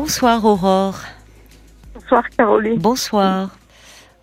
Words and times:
Bonsoir 0.00 0.44
Aurore. 0.44 0.98
Bonsoir 1.94 2.28
Caroline. 2.28 2.78
Bonsoir. 2.78 3.56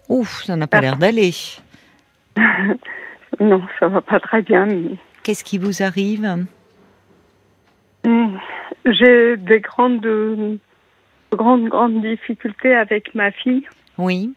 Ouf, 0.07 0.43
ça 0.43 0.55
n'a 0.55 0.67
pas 0.67 0.81
l'air 0.81 0.97
d'aller. 0.97 1.31
non, 3.39 3.59
ça 3.79 3.87
va 3.87 4.01
pas 4.01 4.19
très 4.19 4.43
bien. 4.43 4.67
Mais... 4.67 4.97
Qu'est-ce 5.23 5.43
qui 5.43 5.57
vous 5.57 5.81
arrive? 5.81 6.45
Hmm, 8.05 8.37
J'ai 8.85 9.35
des 9.35 9.61
grandes, 9.61 10.59
grandes, 11.31 11.67
grandes 11.69 12.01
difficultés 12.03 12.75
avec 12.75 13.15
ma 13.15 13.31
fille. 13.31 13.67
Oui. 13.97 14.31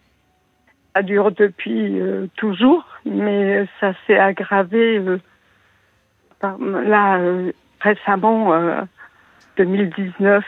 Ça 0.94 1.02
dure 1.02 1.32
depuis 1.32 2.00
euh, 2.00 2.28
toujours, 2.36 2.82
mais 3.04 3.66
ça 3.78 3.92
s'est 4.06 4.18
aggravé 4.18 4.96
euh, 5.00 5.20
par- 6.40 6.56
là 6.58 7.18
euh, 7.18 7.52
récemment, 7.82 8.54
euh, 8.54 8.80
2019. 9.58 10.42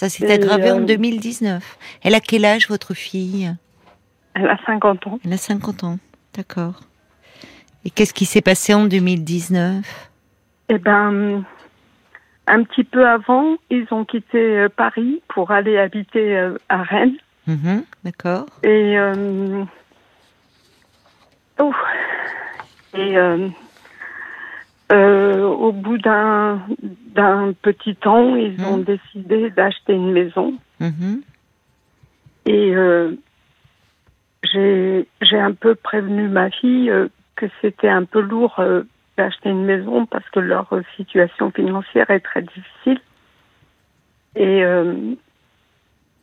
Ça 0.00 0.08
s'est 0.08 0.32
aggravé 0.32 0.70
en 0.72 0.80
euh, 0.80 0.86
2019. 0.86 1.76
Elle 2.02 2.14
a 2.14 2.20
quel 2.20 2.46
âge 2.46 2.70
votre 2.70 2.94
fille? 2.94 3.54
Elle 4.32 4.48
a 4.48 4.56
50 4.64 5.06
ans. 5.06 5.20
Elle 5.22 5.34
a 5.34 5.36
50 5.36 5.84
ans. 5.84 5.98
D'accord. 6.34 6.80
Et 7.84 7.90
qu'est-ce 7.90 8.14
qui 8.14 8.24
s'est 8.24 8.40
passé 8.40 8.72
en 8.72 8.86
2019 8.86 9.84
Eh 10.70 10.78
ben, 10.78 11.44
un 12.46 12.62
petit 12.62 12.84
peu 12.84 13.06
avant, 13.06 13.58
ils 13.68 13.86
ont 13.90 14.06
quitté 14.06 14.38
euh, 14.38 14.68
Paris 14.74 15.20
pour 15.28 15.50
aller 15.50 15.76
habiter 15.76 16.34
euh, 16.34 16.56
à 16.70 16.82
Rennes. 16.82 17.18
Mhm, 17.46 17.84
D'accord. 18.02 18.46
Et, 18.62 18.98
euh, 18.98 19.64
oh. 21.58 21.74
et 22.94 23.18
euh, 23.18 23.48
euh, 24.92 25.44
au 25.44 25.72
bout 25.72 25.98
d'un 25.98 26.60
petit 27.62 27.94
temps, 27.96 28.34
ils 28.36 28.58
Mhm. 28.60 28.64
ont 28.66 28.78
décidé 28.78 29.50
d'acheter 29.50 29.92
une 29.94 30.12
maison. 30.12 30.54
Mhm, 30.80 31.22
Et 32.46 32.74
euh, 32.74 33.12
j'ai 34.42 35.06
un 35.38 35.52
peu 35.52 35.74
prévenu 35.74 36.28
ma 36.28 36.50
fille 36.50 36.90
euh, 36.90 37.08
que 37.36 37.46
c'était 37.60 37.88
un 37.88 38.04
peu 38.04 38.20
lourd 38.20 38.60
d'acheter 39.16 39.50
une 39.50 39.64
maison 39.64 40.06
parce 40.06 40.28
que 40.30 40.40
leur 40.40 40.68
situation 40.96 41.50
financière 41.50 42.10
est 42.10 42.20
très 42.20 42.42
difficile. 42.42 43.00
Et, 44.36 44.62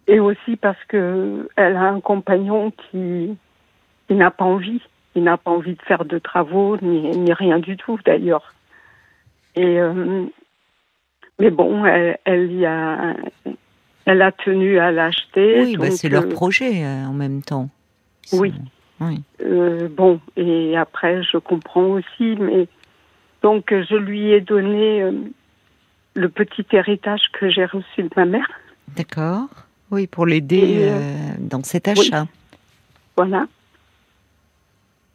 et 0.07 0.19
aussi 0.19 0.55
parce 0.55 0.81
que 0.87 1.49
elle 1.55 1.75
a 1.75 1.89
un 1.89 1.99
compagnon 1.99 2.71
qui, 2.71 3.37
qui 4.07 4.13
n'a 4.15 4.31
pas 4.31 4.45
envie. 4.45 4.81
Il 5.15 5.23
n'a 5.23 5.37
pas 5.37 5.51
envie 5.51 5.73
de 5.75 5.81
faire 5.81 6.05
de 6.05 6.19
travaux, 6.19 6.77
ni, 6.81 7.09
ni 7.17 7.33
rien 7.33 7.57
du 7.59 7.75
tout 7.77 7.97
d'ailleurs. 8.05 8.53
Et 9.57 9.79
euh, 9.79 10.25
mais 11.39 11.49
bon, 11.49 11.83
elle, 11.85 12.19
elle 12.25 12.51
y 12.53 12.65
a, 12.65 13.15
elle 14.05 14.21
a 14.21 14.31
tenu 14.31 14.77
à 14.77 14.91
l'acheter. 14.91 15.61
Oui, 15.61 15.77
bah, 15.77 15.89
c'est 15.91 16.09
leur 16.09 16.25
euh, 16.25 16.29
projet 16.29 16.85
euh, 16.85 17.05
en 17.05 17.13
même 17.13 17.41
temps. 17.41 17.69
Oui. 18.33 18.53
oui. 18.99 19.21
euh, 19.41 19.87
bon, 19.89 20.19
et 20.35 20.77
après, 20.77 21.23
je 21.23 21.37
comprends 21.37 21.87
aussi, 21.87 22.35
mais 22.39 22.67
donc 23.41 23.71
je 23.71 23.95
lui 23.95 24.31
ai 24.31 24.41
donné 24.41 25.03
le 26.13 26.29
petit 26.29 26.65
héritage 26.71 27.21
que 27.33 27.49
j'ai 27.49 27.65
reçu 27.65 28.03
de 28.03 28.09
ma 28.15 28.25
mère. 28.25 28.49
D'accord. 28.95 29.47
Oui, 29.89 30.05
pour 30.05 30.25
l'aider 30.25 30.91
dans 31.39 31.63
cet 31.63 31.87
achat. 31.87 32.27
Voilà. 33.15 33.47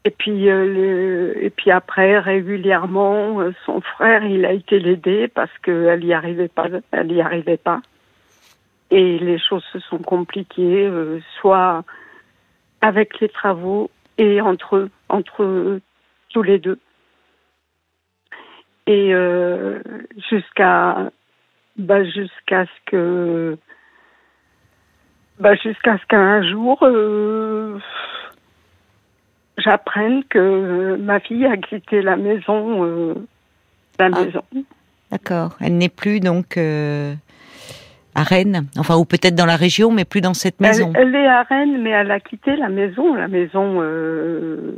Et 0.05 0.11
puis, 0.11 0.51
euh, 0.51 1.33
et 1.41 1.51
puis 1.51 1.71
après, 1.71 2.19
régulièrement, 2.19 3.41
euh, 3.41 3.53
son 3.65 3.81
frère, 3.81 4.25
il 4.25 4.45
a 4.45 4.53
été 4.53 4.81
l'aider 4.81 5.29
parce 5.29 5.57
qu'elle 5.63 6.05
y 6.05 6.13
arrivait 6.13 6.49
pas, 6.49 6.67
elle 6.91 7.13
y 7.13 7.21
arrivait 7.21 7.57
pas. 7.57 7.81
Et 8.91 9.19
les 9.19 9.39
choses 9.39 9.65
se 9.73 9.79
sont 9.79 9.99
compliquées, 9.99 10.87
euh, 10.87 11.21
soit 11.41 11.85
avec 12.81 13.21
les 13.21 13.29
travaux 13.29 13.91
et 14.19 14.41
entre 14.41 14.77
eux, 14.77 14.91
entre 15.09 15.45
eux, 15.45 15.81
tous 16.31 16.43
les 16.43 16.59
deux. 16.59 16.79
Et 18.89 19.15
euh, 19.15 19.79
jusqu'à, 20.29 21.11
bah, 21.77 22.03
jusqu'à 22.03 22.67
ce 22.67 22.81
que, 22.87 23.57
bah, 25.39 25.55
jusqu'à 25.55 25.97
ce 25.99 26.07
qu'un 26.07 26.43
jour, 26.43 26.83
euh, 26.83 27.79
j'apprenne 29.59 30.25
que 30.25 30.97
ma 30.97 31.21
fille 31.21 31.47
a 31.47 31.57
quitté 31.57 32.03
la 32.03 32.17
maison, 32.17 32.85
euh, 32.85 33.15
la 33.99 34.07
Ah. 34.13 34.25
maison. 34.25 34.43
D'accord. 35.11 35.57
Elle 35.61 35.77
n'est 35.77 35.89
plus 35.91 36.21
donc 36.21 36.57
euh, 36.57 37.15
à 38.15 38.23
Rennes, 38.23 38.67
enfin 38.79 38.97
ou 38.97 39.05
peut-être 39.05 39.35
dans 39.35 39.47
la 39.47 39.57
région, 39.57 39.93
mais 39.93 40.05
plus 40.05 40.21
dans 40.23 40.35
cette 40.35 40.61
maison. 40.61 40.93
elle 40.95 41.15
est 41.15 41.27
à 41.27 41.43
Rennes, 41.43 41.83
mais 41.83 41.91
elle 41.91 42.11
a 42.11 42.21
quitté 42.21 42.57
la 42.57 42.69
maison, 42.69 43.15
la 43.15 43.29
maison 43.29 43.79
euh, 43.83 44.77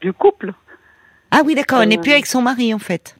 du 0.00 0.12
couple. 0.12 0.52
Ah 1.30 1.42
oui, 1.44 1.54
d'accord. 1.54 1.82
Elle 1.82 1.88
n'est 1.90 1.98
Euh, 1.98 2.02
plus 2.02 2.12
avec 2.12 2.26
son 2.26 2.42
mari 2.42 2.74
en 2.74 2.78
fait. 2.78 3.16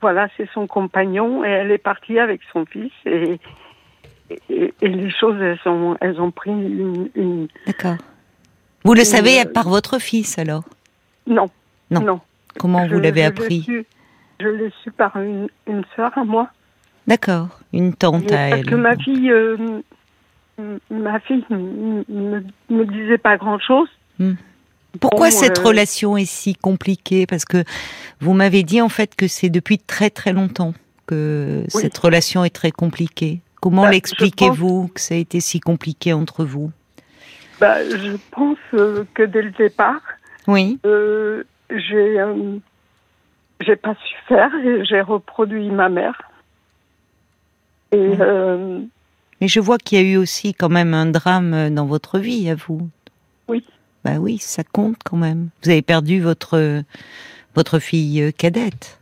Voilà, 0.00 0.28
c'est 0.36 0.48
son 0.54 0.66
compagnon 0.66 1.44
et 1.44 1.48
elle 1.48 1.70
est 1.70 1.78
partie 1.78 2.18
avec 2.18 2.40
son 2.52 2.64
fils 2.66 2.90
et, 3.06 3.38
et, 4.48 4.72
et 4.80 4.88
les 4.88 5.10
choses, 5.10 5.40
elles 5.40 5.60
ont, 5.70 5.96
elles 6.00 6.20
ont 6.20 6.30
pris 6.32 6.50
une, 6.50 7.08
une- 7.14 7.48
D'accord. 7.66 7.96
Vous 8.84 8.94
le 8.94 9.00
Euh, 9.02 9.04
savez 9.04 9.44
par 9.44 9.68
votre 9.68 9.98
fils 9.98 10.38
alors? 10.38 10.64
Non, 11.26 11.48
Non. 11.90 12.00
non. 12.02 12.20
Comment 12.58 12.86
Je- 12.88 12.94
vous 12.94 13.00
l'avez 13.00 13.24
appris? 13.24 13.62
su- 13.62 13.86
Je 14.40 14.48
l'ai 14.48 14.72
su 14.82 14.90
par 14.90 15.16
une, 15.18 15.46
une 15.68 15.84
sœur 15.94 16.10
à 16.18 16.24
moi. 16.24 16.48
D'accord. 17.06 17.60
Une 17.72 17.94
tante 17.94 18.24
à 18.32 18.36
Parce 18.50 18.52
elle. 18.60 18.66
que 18.66 18.74
ma 18.74 18.96
fille, 18.96 19.30
euh, 19.30 19.56
ma 20.90 21.20
fille 21.20 21.44
m- 21.50 22.02
me, 22.08 22.84
disait 22.86 23.18
pas 23.18 23.36
grand 23.36 23.58
chose. 23.60 23.88
Pourquoi 25.00 25.30
Bon, 25.30 25.36
cette 25.36 25.60
euh, 25.60 25.62
relation 25.62 26.16
est 26.16 26.24
si 26.24 26.54
compliquée? 26.54 27.26
Parce 27.26 27.44
que 27.44 27.64
vous 28.20 28.32
m'avez 28.34 28.62
dit 28.64 28.80
en 28.80 28.88
fait 28.88 29.14
que 29.14 29.26
c'est 29.28 29.48
depuis 29.48 29.78
très 29.78 30.10
très 30.10 30.32
longtemps 30.32 30.74
que 31.06 31.62
Oui. 31.74 31.80
cette 31.82 31.96
relation 31.98 32.44
est 32.44 32.50
très 32.54 32.72
compliquée. 32.72 33.40
Comment 33.60 33.82
Bah, 33.82 33.90
l'expliquez-vous 33.92 34.88
que 34.88 35.00
ça 35.00 35.14
a 35.14 35.18
été 35.18 35.38
si 35.40 35.60
compliqué 35.60 36.12
entre 36.12 36.44
vous? 36.44 36.72
Bah, 37.62 37.78
je 37.84 38.16
pense 38.32 38.58
euh, 38.74 39.04
que 39.14 39.22
dès 39.22 39.40
le 39.40 39.52
départ, 39.52 40.00
Oui. 40.48 40.80
euh, 40.84 41.44
j'ai 41.70 42.18
euh, 42.18 42.58
j'ai 43.60 43.76
pas 43.76 43.94
su 44.04 44.16
faire 44.26 44.52
et 44.64 44.84
j'ai 44.84 45.00
reproduit 45.00 45.70
ma 45.70 45.88
mère. 45.88 46.20
Et 47.92 48.16
Mais 49.40 49.46
je 49.46 49.60
vois 49.60 49.78
qu'il 49.78 49.98
y 49.98 50.00
a 50.00 50.04
eu 50.04 50.16
aussi 50.16 50.54
quand 50.54 50.70
même 50.70 50.92
un 50.92 51.06
drame 51.06 51.72
dans 51.72 51.86
votre 51.86 52.18
vie 52.18 52.50
à 52.50 52.56
vous. 52.56 52.88
Oui. 53.46 53.64
Bah 54.04 54.16
oui, 54.18 54.38
ça 54.38 54.64
compte 54.64 54.96
quand 55.04 55.16
même. 55.16 55.50
Vous 55.62 55.70
avez 55.70 55.82
perdu 55.82 56.20
votre 56.20 56.82
votre 57.54 57.78
fille 57.78 58.32
cadette. 58.36 58.98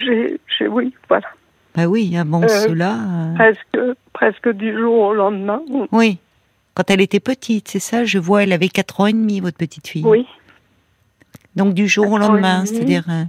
j'ai 0.00 0.40
j'ai- 0.58 0.68
oui, 0.68 0.94
voilà, 1.10 1.26
Bah 1.74 1.84
oui, 1.86 2.16
avant 2.16 2.44
Euh, 2.44 2.48
cela. 2.48 2.94
euh, 2.94 3.34
presque 3.34 3.98
presque 4.14 4.48
du 4.48 4.72
jour 4.72 4.94
au 5.00 5.12
lendemain. 5.12 5.60
Oui. 5.92 6.18
Quand 6.74 6.90
elle 6.90 7.00
était 7.00 7.20
petite, 7.20 7.68
c'est 7.68 7.78
ça, 7.78 8.04
je 8.04 8.18
vois, 8.18 8.42
elle 8.42 8.52
avait 8.52 8.68
4 8.68 9.00
ans 9.00 9.06
et 9.06 9.12
demi, 9.12 9.40
votre 9.40 9.56
petite 9.56 9.86
fille. 9.86 10.04
Oui. 10.04 10.26
Donc 11.56 11.72
du 11.74 11.86
jour 11.86 12.10
au 12.10 12.18
lendemain, 12.18 12.66
c'est-à-dire, 12.66 13.04
euh, 13.08 13.22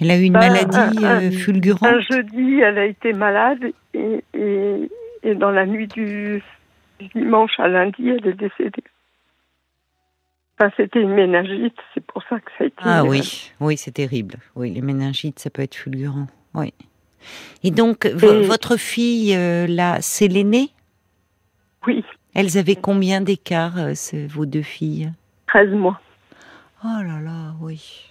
elle 0.00 0.10
a 0.10 0.16
eu 0.18 0.22
une 0.22 0.32
Ben, 0.32 0.40
maladie 0.48 1.04
un- 1.04 1.22
euh, 1.24 1.30
fulgurante. 1.30 1.82
Un 1.90 2.00
jeudi, 2.00 2.60
elle 2.60 2.78
a 2.78 2.86
été 2.86 3.12
malade 3.12 3.60
et, 3.92 4.24
et, 4.34 4.90
et 5.22 5.34
dans 5.34 5.50
la 5.50 5.66
nuit 5.66 5.86
du 5.88 6.42
dimanche 7.14 7.52
à 7.58 7.68
lundi, 7.68 8.08
elle 8.08 8.26
est 8.26 8.32
décédée. 8.34 8.82
Enfin, 10.58 10.72
c'était 10.76 11.00
une 11.00 11.14
méningite, 11.14 11.76
c'est 11.94 12.04
pour 12.04 12.22
ça 12.28 12.38
que 12.40 12.50
ça 12.58 12.64
a 12.64 12.66
été. 12.66 12.76
Ah 12.80 13.04
oui, 13.04 13.50
oui, 13.60 13.76
c'est 13.76 13.92
terrible. 13.92 14.36
Oui, 14.56 14.70
les 14.70 14.82
méningites, 14.82 15.38
ça 15.38 15.50
peut 15.50 15.62
être 15.62 15.74
fulgurant. 15.74 16.26
Oui. 16.54 16.72
Et 17.62 17.70
donc, 17.70 18.06
Et- 18.06 18.12
votre 18.46 18.76
fille, 18.78 19.34
euh, 19.36 19.66
là, 19.66 19.98
c'est 20.00 20.28
l'aînée? 20.28 20.70
Oui, 21.86 22.04
Elles 22.34 22.58
avaient 22.58 22.76
combien 22.76 23.20
d'écart, 23.20 23.76
euh, 23.78 23.92
vos 24.28 24.46
deux 24.46 24.62
filles? 24.62 25.10
13 25.48 25.70
mois. 25.70 26.00
Oh 26.84 27.02
là 27.02 27.20
là, 27.20 27.52
oui. 27.60 28.06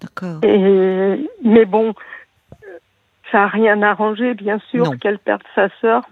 D'accord. 0.00 0.40
Mais 0.42 1.64
bon, 1.64 1.94
ça 3.30 3.38
n'a 3.38 3.46
rien 3.48 3.80
arrangé, 3.82 4.34
bien 4.34 4.58
sûr, 4.70 4.98
qu'elle 5.00 5.18
perde 5.18 5.42
sa 5.54 5.68
sœur. 5.80 6.02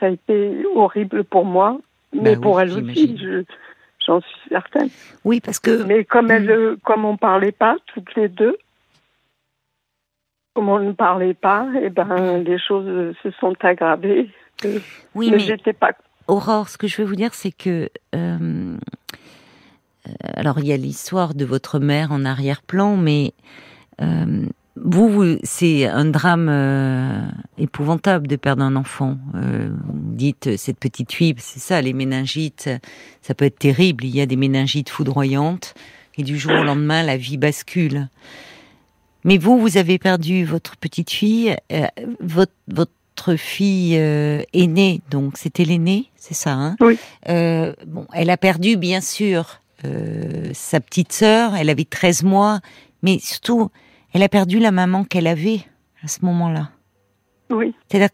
Ça 0.00 0.06
a 0.06 0.08
été 0.10 0.64
horrible 0.74 1.24
pour 1.24 1.44
moi, 1.44 1.78
mais 2.14 2.36
Bah 2.36 2.40
pour 2.42 2.56
oui, 2.56 2.62
elle 2.62 2.72
aussi, 2.72 3.18
je- 3.18 3.44
j'en 4.06 4.20
suis 4.22 4.40
certaine. 4.48 4.88
Oui, 5.24 5.40
parce 5.40 5.58
que 5.58 5.82
Mais 5.82 6.04
comme, 6.04 6.30
elle, 6.30 6.46
Mm. 6.46 6.50
euh, 6.50 6.76
comme 6.84 7.04
on 7.04 7.16
parlait 7.18 7.52
pas, 7.52 7.76
toutes 7.92 8.14
les 8.14 8.28
deux, 8.28 8.56
comme 10.54 10.68
on 10.70 10.78
ne 10.78 10.92
parlait 10.92 11.34
pas, 11.34 11.66
et 11.82 11.90
ben, 11.90 12.42
les 12.44 12.58
choses 12.58 13.14
se 13.22 13.30
sont 13.32 13.54
aggravées. 13.60 14.30
Oui, 14.64 14.80
mais 15.30 15.32
mais 15.32 15.38
j'étais 15.40 15.72
pas. 15.74 15.90
Aurore, 16.26 16.68
ce 16.68 16.78
que 16.78 16.86
je 16.86 16.96
veux 17.02 17.08
vous 17.08 17.16
dire, 17.16 17.34
c'est 17.34 17.52
que 17.52 17.90
euh, 18.14 18.76
alors 20.22 20.58
il 20.58 20.66
y 20.66 20.72
a 20.72 20.76
l'histoire 20.76 21.34
de 21.34 21.44
votre 21.44 21.78
mère 21.78 22.12
en 22.12 22.24
arrière-plan, 22.24 22.96
mais 22.96 23.32
euh, 24.00 24.46
vous, 24.76 25.36
c'est 25.42 25.86
un 25.86 26.06
drame 26.06 26.48
euh, 26.48 27.20
épouvantable 27.58 28.26
de 28.26 28.36
perdre 28.36 28.62
un 28.62 28.76
enfant. 28.76 29.18
Vous 29.32 30.14
dites 30.14 30.56
cette 30.56 30.78
petite 30.78 31.12
fille, 31.12 31.34
c'est 31.38 31.60
ça, 31.60 31.80
les 31.80 31.92
méningites, 31.92 32.70
ça 33.22 33.34
peut 33.34 33.44
être 33.44 33.58
terrible. 33.58 34.04
Il 34.04 34.14
y 34.14 34.20
a 34.20 34.26
des 34.26 34.36
méningites 34.36 34.88
foudroyantes 34.88 35.74
et 36.16 36.22
du 36.22 36.38
jour 36.38 36.52
au 36.52 36.64
lendemain, 36.64 37.02
la 37.02 37.16
vie 37.16 37.38
bascule. 37.38 38.08
Mais 39.24 39.38
vous, 39.38 39.58
vous 39.58 39.78
avez 39.78 39.98
perdu 39.98 40.44
votre 40.44 40.76
petite 40.76 41.10
fille, 41.10 41.56
votre 42.20 42.92
fille 43.36 43.94
aînée, 44.52 45.00
donc 45.10 45.38
c'était 45.38 45.64
l'aînée, 45.64 46.10
c'est 46.16 46.34
ça, 46.34 46.52
hein? 46.52 46.76
Oui. 46.80 46.98
bon, 47.26 48.06
elle 48.12 48.30
a 48.30 48.36
perdu, 48.36 48.76
bien 48.76 49.00
sûr, 49.00 49.60
sa 50.52 50.80
petite 50.80 51.12
sœur. 51.12 51.54
Elle 51.56 51.70
avait 51.70 51.84
13 51.84 52.22
mois, 52.22 52.60
mais 53.02 53.18
surtout 53.18 53.70
elle 54.14 54.22
a 54.22 54.28
perdu 54.28 54.60
la 54.60 54.70
maman 54.70 55.04
qu'elle 55.04 55.26
avait 55.26 55.60
à 56.02 56.08
ce 56.08 56.24
moment-là. 56.24 56.70
Oui. 57.50 57.74
C'est-à-dire 57.88 58.10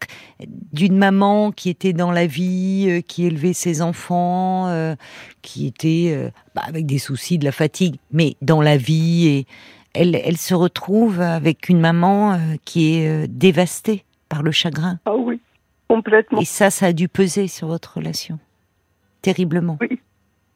d'une 0.72 0.96
maman 0.96 1.52
qui 1.52 1.68
était 1.68 1.92
dans 1.92 2.10
la 2.10 2.26
vie, 2.26 2.86
euh, 2.88 3.00
qui 3.00 3.26
élevait 3.26 3.52
ses 3.52 3.80
enfants, 3.82 4.66
euh, 4.68 4.96
qui 5.42 5.66
était 5.66 6.12
euh, 6.12 6.30
bah, 6.54 6.62
avec 6.66 6.86
des 6.86 6.98
soucis 6.98 7.38
de 7.38 7.44
la 7.44 7.52
fatigue, 7.52 7.96
mais 8.12 8.34
dans 8.40 8.62
la 8.62 8.78
vie, 8.78 9.28
et 9.28 9.46
elle, 9.92 10.18
elle 10.24 10.38
se 10.38 10.54
retrouve 10.54 11.20
avec 11.20 11.68
une 11.68 11.80
maman 11.80 12.38
qui 12.64 12.94
est 12.94 13.28
dévastée 13.28 14.04
par 14.30 14.42
le 14.42 14.52
chagrin. 14.52 14.98
Ah 15.04 15.14
oui, 15.14 15.38
complètement. 15.88 16.40
Et 16.40 16.46
ça, 16.46 16.70
ça 16.70 16.86
a 16.86 16.92
dû 16.94 17.08
peser 17.08 17.48
sur 17.48 17.66
votre 17.66 17.98
relation, 17.98 18.38
terriblement. 19.20 19.76
Oui. 19.82 20.00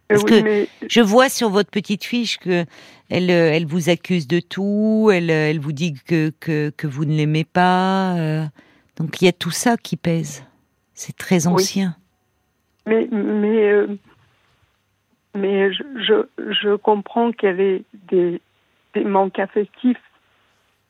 Parce 0.08 0.24
que 0.24 0.66
je 0.86 1.00
vois 1.00 1.28
sur 1.28 1.48
votre 1.48 1.70
petite 1.70 2.04
fiche 2.04 2.38
que 2.38 2.66
elle, 3.08 3.30
euh, 3.30 3.52
elle 3.52 3.66
vous 3.66 3.88
accuse 3.88 4.28
de 4.28 4.38
tout, 4.38 5.10
elle, 5.12 5.30
euh, 5.30 5.50
elle 5.50 5.58
vous 5.58 5.72
dit 5.72 5.94
que, 5.94 6.30
que, 6.40 6.70
que 6.70 6.86
vous 6.86 7.04
ne 7.04 7.16
l'aimez 7.16 7.44
pas. 7.44 8.14
Euh. 8.18 8.44
donc 8.96 9.20
il 9.20 9.24
y 9.24 9.28
a 9.28 9.32
tout 9.32 9.50
ça 9.50 9.76
qui 9.76 9.96
pèse. 9.96 10.44
C'est 10.92 11.16
très 11.16 11.46
ancien. 11.46 11.96
Mais, 12.86 13.08
mais, 13.10 13.86
mais 15.34 15.72
je, 15.72 15.82
je, 15.96 16.52
je 16.52 16.76
comprends 16.76 17.32
qu'elle 17.32 17.60
ait 17.60 17.82
des, 18.10 18.40
des 18.94 19.04
manques 19.04 19.38
affectifs. 19.38 20.00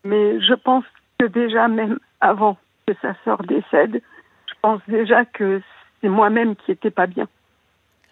Mais 0.02 0.40
je 0.40 0.54
pense 0.54 0.84
que 1.18 1.26
déjà, 1.26 1.68
même 1.68 1.98
avant 2.20 2.58
que 2.86 2.94
sa 3.00 3.14
sœur 3.24 3.42
décède, 3.42 4.02
je 4.46 4.54
pense 4.62 4.80
déjà 4.88 5.24
que 5.24 5.60
c'est 6.00 6.08
moi-même 6.08 6.56
qui 6.56 6.70
n'étais 6.70 6.90
pas 6.90 7.06
bien. 7.06 7.28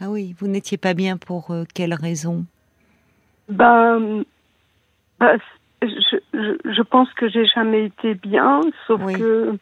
Ah 0.01 0.11
oui, 0.11 0.35
vous 0.39 0.49
n'étiez 0.49 0.79
pas 0.79 0.95
bien 0.95 1.17
pour 1.17 1.51
euh, 1.51 1.65
quelle 1.75 1.95
raison? 1.95 2.45
Ben, 3.49 4.25
ben 5.21 5.39
je, 5.83 6.17
je, 6.65 6.83
pense 6.83 7.13
que 7.15 7.29
j'ai 7.29 7.47
jamais 7.47 7.87
été 7.87 8.15
bien, 8.15 8.61
sauf 8.87 9.01
que 9.13 9.59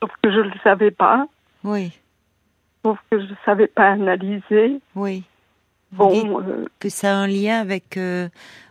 sauf 0.00 0.10
que 0.22 0.30
je 0.30 0.40
le 0.40 0.52
savais 0.62 0.90
pas. 0.90 1.26
Oui. 1.64 1.92
Sauf 2.84 2.98
que 3.10 3.20
je 3.20 3.34
savais 3.44 3.68
pas 3.68 3.90
analyser. 3.90 4.80
Oui. 4.94 5.22
bon, 5.92 6.40
euh, 6.40 6.66
que 6.80 6.88
ça 6.88 7.12
a 7.12 7.14
un 7.14 7.26
lien 7.26 7.60
avec 7.60 7.96
euh, 7.96 8.28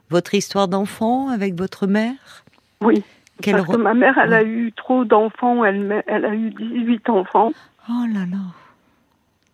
votre 0.10 0.34
histoire 0.34 0.68
d'enfant, 0.68 1.30
avec 1.30 1.56
votre 1.56 1.88
mère? 1.88 2.44
Oui. 2.82 3.04
Parce 3.42 3.68
que 3.68 3.78
ma 3.78 3.94
mère, 3.94 4.18
elle 4.18 4.34
a 4.34 4.44
eu 4.44 4.72
trop 4.74 5.06
d'enfants. 5.06 5.64
Elle, 5.64 6.04
elle 6.08 6.26
a 6.26 6.36
eu 6.36 6.52
18 6.52 7.10
enfants. 7.10 7.52
Oh 7.90 8.06
là 8.14 8.26
là. 8.30 8.38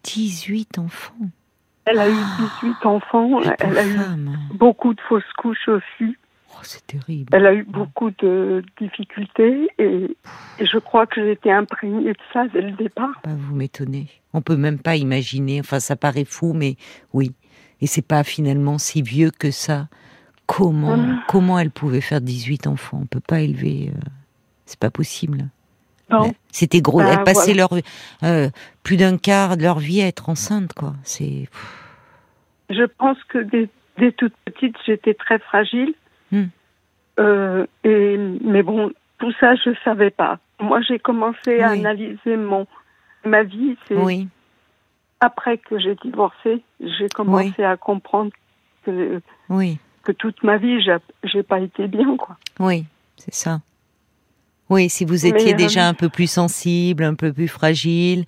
18 0.03 0.79
enfants. 0.79 1.29
Elle 1.85 1.99
a 1.99 2.09
eu 2.09 2.13
18 2.61 2.75
ah, 2.81 2.87
enfants. 2.87 3.41
Elle 3.59 3.77
a 3.77 3.85
eu 3.85 3.97
beaucoup 4.53 4.93
de 4.93 5.01
fausses 5.01 5.23
couches 5.37 5.69
aussi. 5.69 6.15
Oh, 6.51 6.59
c'est 6.63 6.85
terrible. 6.87 7.29
Elle 7.33 7.45
a 7.45 7.53
eu 7.53 7.63
beaucoup 7.63 8.11
de 8.11 8.63
difficultés 8.79 9.69
et, 9.77 10.17
je 10.59 10.77
crois 10.79 11.05
que 11.05 11.23
j'étais 11.23 11.51
imprégnée 11.51 12.13
de 12.13 12.19
ça 12.33 12.47
dès 12.47 12.61
le 12.61 12.71
départ. 12.71 13.21
Bah, 13.23 13.31
vous 13.37 13.55
m'étonnez. 13.55 14.07
On 14.33 14.41
peut 14.41 14.57
même 14.57 14.79
pas 14.79 14.95
imaginer. 14.95 15.59
Enfin, 15.59 15.79
ça 15.79 15.95
paraît 15.95 16.25
fou, 16.25 16.53
mais 16.53 16.75
oui. 17.13 17.33
Et 17.79 17.87
c'est 17.87 18.05
pas 18.05 18.23
finalement 18.23 18.77
si 18.77 19.01
vieux 19.01 19.31
que 19.31 19.51
ça. 19.51 19.87
Comment, 20.47 20.95
ah. 20.97 21.23
comment 21.27 21.59
elle 21.59 21.71
pouvait 21.71 22.01
faire 22.01 22.21
18 22.21 22.67
enfants? 22.67 22.99
On 23.03 23.05
peut 23.05 23.19
pas 23.19 23.41
élever. 23.41 23.91
Euh, 23.93 23.99
c'est 24.65 24.79
pas 24.79 24.89
possible. 24.89 25.49
C'était 26.51 26.81
gros. 26.81 26.99
Bah, 26.99 27.09
elles 27.11 27.23
passaient 27.23 27.53
leur 27.53 27.69
euh, 28.23 28.49
plus 28.83 28.97
d'un 28.97 29.17
quart 29.17 29.57
de 29.57 29.63
leur 29.63 29.79
vie 29.79 30.01
à 30.01 30.07
être 30.07 30.29
enceinte, 30.29 30.73
quoi. 30.73 30.93
C'est. 31.03 31.49
Je 32.69 32.83
pense 32.83 33.17
que 33.25 33.39
dès, 33.39 34.11
toute 34.13 34.33
petite, 34.45 34.75
j'étais 34.85 35.13
très 35.13 35.39
fragile. 35.39 35.93
Hmm. 36.31 36.45
Euh, 37.19 37.65
et 37.83 38.17
mais 38.17 38.63
bon, 38.63 38.91
tout 39.19 39.33
ça, 39.39 39.55
je 39.55 39.71
savais 39.83 40.11
pas. 40.11 40.39
Moi, 40.59 40.81
j'ai 40.81 40.99
commencé 40.99 41.59
à 41.59 41.71
analyser 41.71 42.37
mon 42.37 42.67
ma 43.25 43.43
vie. 43.43 43.75
C'est 43.87 43.95
oui. 43.95 44.27
après 45.19 45.57
que 45.57 45.77
j'ai 45.77 45.95
divorcé, 45.95 46.63
j'ai 46.79 47.09
commencé 47.09 47.63
à 47.63 47.75
comprendre 47.75 48.31
que 48.85 49.21
oui. 49.49 49.77
Que 50.07 50.13
toute 50.13 50.41
ma 50.41 50.57
vie, 50.57 50.79
j'ai 51.23 51.43
pas 51.43 51.59
été 51.59 51.89
bien, 51.89 52.15
quoi. 52.15 52.37
Oui, 52.61 52.85
c'est 53.17 53.33
ça. 53.33 53.59
Oui, 54.69 54.89
si 54.89 55.03
vous 55.03 55.25
étiez 55.25 55.53
déjà 55.53 55.85
euh, 55.85 55.89
un 55.89 55.93
peu 55.93 56.07
plus 56.07 56.31
sensible, 56.31 57.03
un 57.03 57.13
peu 57.13 57.33
plus 57.33 57.49
fragile, 57.49 58.23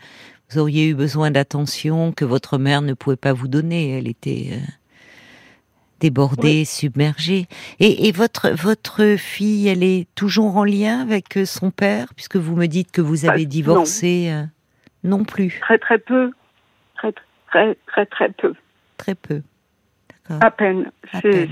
vous 0.49 0.59
auriez 0.59 0.89
eu 0.89 0.93
besoin 0.93 1.31
d'attention 1.31 2.11
que 2.11 2.25
votre 2.25 2.57
mère 2.57 2.81
ne 2.81 2.93
pouvait 2.93 3.15
pas 3.15 3.31
vous 3.31 3.47
donner. 3.47 3.97
Elle 3.97 4.09
était 4.09 4.49
euh, 4.51 4.57
débordée, 6.01 6.65
submergée. 6.65 7.47
Et, 7.79 8.11
votre 8.11 8.49
votre 8.49 9.15
fille, 9.17 9.69
elle 9.69 9.83
est 9.83 10.05
toujours 10.15 10.57
en 10.57 10.65
lien 10.65 10.99
avec 10.99 11.37
euh, 11.37 11.45
son 11.45 11.71
père, 11.71 12.13
puisque 12.13 12.35
vous 12.35 12.57
me 12.57 12.65
dites 12.65 12.91
que 12.91 13.01
vous 13.01 13.25
avez 13.25 13.45
bah, 13.45 13.49
divorcé. 13.49 14.33
Non. 15.05 15.23
plus? 15.23 15.59
Très 15.61 15.77
très 15.77 15.97
peu. 15.97 16.31
Très 16.95 17.13
très 17.47 17.75
très 17.87 18.05
très 18.05 18.29
peu. 18.33 18.53
Très 18.97 19.15
peu. 19.15 19.41
D'accord. 20.29 20.47
À 20.47 20.51
peine. 20.51 20.91
À 21.11 21.21
peine. 21.21 21.49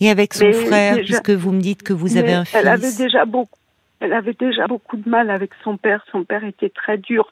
Et 0.00 0.10
avec 0.10 0.34
son 0.34 0.52
frère, 0.52 0.96
puisque 0.96 1.30
vous 1.30 1.52
me 1.52 1.60
dites 1.60 1.82
que 1.82 1.92
vous 1.92 2.16
avez 2.16 2.32
un 2.32 2.44
fils. 2.44 2.56
Elle 2.56 2.68
avait 2.68 2.92
déjà 2.92 3.24
beaucoup. 3.24 3.58
Elle 4.00 4.12
avait 4.12 4.34
déjà 4.34 4.66
beaucoup 4.66 4.96
de 4.96 5.08
mal 5.08 5.30
avec 5.30 5.50
son 5.62 5.76
père. 5.76 6.04
Son 6.10 6.24
père 6.24 6.44
était 6.44 6.68
très 6.70 6.98
dur. 6.98 7.30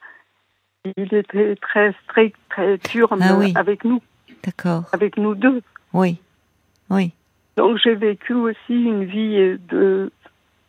Il 0.97 1.15
était 1.15 1.57
très 1.57 1.95
strict, 2.05 2.37
très 2.51 2.79
dur 2.79 3.15
ah 3.21 3.39
avec 3.55 3.85
nous. 3.85 4.01
D'accord. 4.45 4.85
Avec 4.93 5.17
nous 5.17 5.35
deux. 5.35 5.63
Oui. 5.93 6.19
Oui. 6.91 7.13
Donc 7.57 7.79
j'ai 7.83 7.95
vécu 7.95 8.35
aussi 8.35 8.57
une 8.71 9.05
vie 9.05 9.59
de, 9.69 10.11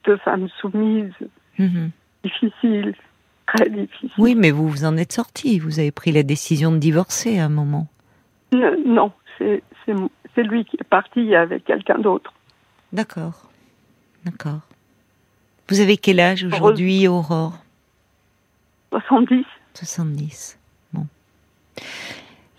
de 0.03 0.15
femme 0.17 0.47
soumise, 0.59 1.13
mhm. 1.57 1.91
difficile, 2.23 2.95
très 3.47 3.69
difficile. 3.69 4.11
Oui, 4.17 4.35
mais 4.35 4.51
vous 4.51 4.67
vous 4.67 4.85
en 4.85 4.97
êtes 4.97 5.13
sortie. 5.13 5.59
Vous 5.59 5.79
avez 5.79 5.91
pris 5.91 6.11
la 6.11 6.23
décision 6.23 6.71
de 6.71 6.77
divorcer 6.77 7.39
à 7.39 7.45
un 7.45 7.49
moment. 7.49 7.87
Non, 8.53 9.11
c'est 9.37 10.43
lui 10.43 10.65
qui 10.65 10.77
est 10.79 10.83
parti 10.83 11.35
avec 11.35 11.65
quelqu'un 11.65 11.99
d'autre. 11.99 12.33
D'accord. 12.91 13.49
D'accord. 14.25 14.59
Vous 15.69 15.79
avez 15.79 15.97
quel 15.97 16.19
âge 16.19 16.43
aujourd'hui, 16.43 17.07
Aurore? 17.07 17.57
70. 18.91 19.45
70. 19.73 20.59
Bon. 20.93 21.07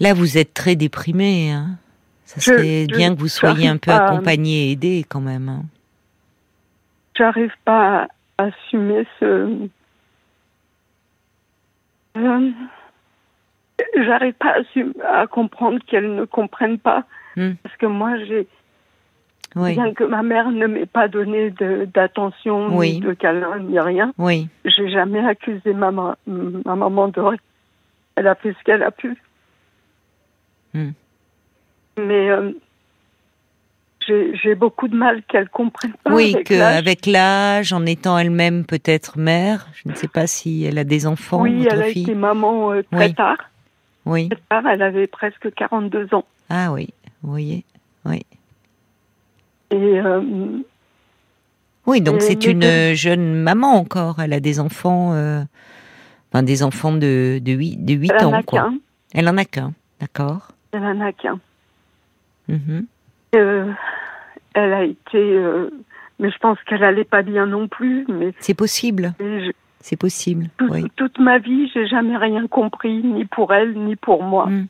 Là, 0.01 0.15
vous 0.15 0.37
êtes 0.37 0.53
très 0.53 0.75
déprimée. 0.75 1.53
Hein 1.53 1.79
Ça 2.25 2.41
serait 2.41 2.87
bien 2.87 3.15
que 3.15 3.21
vous 3.21 3.29
soyez 3.29 3.69
un 3.69 3.77
peu 3.77 3.93
accompagnée 3.93 4.69
et 4.69 4.73
aidée 4.73 5.05
quand 5.09 5.21
même. 5.21 5.49
Hein. 5.49 5.63
J'arrive 7.17 7.53
pas 7.65 8.09
à 8.39 8.45
assumer 8.45 9.07
ce. 9.21 9.69
Euh, 12.17 12.51
j'arrive 13.97 14.35
pas 14.35 14.57
à, 15.02 15.21
à 15.21 15.26
comprendre 15.26 15.78
qu'elles 15.87 16.14
ne 16.14 16.25
comprennent 16.25 16.78
pas 16.78 17.04
Hmm. 17.37 17.52
Parce 17.62 17.76
que 17.76 17.87
moi, 17.87 18.16
j'ai. 18.25 18.47
Bien 19.57 19.95
que 19.95 20.02
ma 20.02 20.25
mère 20.25 20.50
ne 20.50 20.66
m'ait 20.66 20.87
pas 20.87 21.07
donné 21.07 21.52
d'attention, 21.95 22.76
ni 22.81 22.99
de 22.99 23.12
câlin, 23.12 23.61
ni 23.61 23.78
rien, 23.78 24.12
oui. 24.19 24.49
j'ai 24.64 24.90
jamais 24.90 25.25
accusé 25.25 25.73
ma, 25.73 25.93
ma, 25.93 26.16
maman 26.26 27.07
de 27.07 27.21
rien. 27.21 27.38
Elle 28.16 28.26
a 28.26 28.35
fait 28.35 28.52
ce 28.59 28.64
qu'elle 28.64 28.83
a 28.83 28.90
pu. 28.90 29.16
Hmm. 30.73 30.90
Mais 31.97 32.31
euh, 32.31 32.50
j'ai 34.09 34.57
beaucoup 34.57 34.88
de 34.88 34.97
mal 34.97 35.23
qu'elle 35.23 35.49
comprenne 35.49 35.93
pas. 36.02 36.12
Oui, 36.12 36.35
qu'avec 36.45 37.07
l'âge, 37.07 37.73
en 37.73 37.87
étant 37.87 38.19
elle-même 38.19 38.64
peut-être 38.66 39.21
mère, 39.21 39.69
je 39.75 39.88
ne 39.88 39.95
sais 39.95 40.09
pas 40.09 40.26
si 40.26 40.64
elle 40.64 40.78
a 40.78 40.85
des 40.85 41.07
enfants. 41.07 41.43
Oui, 41.43 41.64
elle 41.71 41.81
a 41.81 41.88
été 41.88 42.16
maman 42.16 42.73
euh, 42.73 42.83
très 42.90 43.12
tard. 43.12 43.38
Oui. 44.06 44.28
Très 44.28 44.40
tard, 44.50 44.66
elle 44.66 44.82
avait 44.82 45.06
presque 45.06 45.52
42 45.54 46.14
ans. 46.14 46.25
Ah 46.50 46.73
oui. 46.73 46.88
Vous 47.23 47.30
voyez 47.30 47.64
Oui. 48.04 48.23
Et. 49.70 49.76
Euh, 50.00 50.23
oui, 51.87 52.00
donc 52.00 52.23
c'est 52.23 52.44
une 52.46 52.94
jeune 52.94 53.34
maman 53.34 53.75
encore. 53.75 54.20
Elle 54.20 54.32
a 54.32 54.40
des 54.40 54.58
enfants, 54.61 55.12
euh, 55.14 55.42
enfin 56.32 56.42
des 56.42 56.62
enfants 56.62 56.92
de, 56.92 57.38
de 57.42 57.52
8, 57.52 57.84
de 57.84 57.94
8 57.94 58.12
Elle 58.18 58.25
ans. 58.25 58.30
En 58.30 58.32
a 58.32 58.42
qu'un. 58.42 58.75
Elle 59.12 59.28
en 59.28 59.37
a 59.37 59.44
qu'un, 59.44 59.73
d'accord. 60.00 60.49
Elle 60.73 60.84
en 60.84 61.00
a 61.00 61.12
qu'un. 61.12 61.38
Mhm. 62.49 62.87
Euh, 63.34 63.73
elle 64.54 64.73
a 64.73 64.84
été 64.84 65.40
mais 66.20 66.30
je 66.30 66.38
pense 66.38 66.58
qu'elle 66.68 66.84
allait 66.84 67.04
pas 67.04 67.23
bien 67.23 67.46
non 67.46 67.66
plus. 67.68 68.06
Mais 68.08 68.32
c'est 68.38 68.54
possible. 68.54 69.14
je- 69.18 69.52
C'est 69.85 69.97
possible. 69.97 70.49
oui. 70.71 70.87
toute 70.97 71.19
ma 71.19 71.38
vie, 71.38 71.71
j'ai 71.75 71.87
jamais 71.87 72.17
rien 72.17 72.47
compris, 72.47 73.03
ni 73.03 73.26
pour 73.26 73.53
elle, 73.53 73.75
ni 73.75 73.97
pour 73.97 74.23
moi. 74.23 74.47
Mm. 74.47 74.67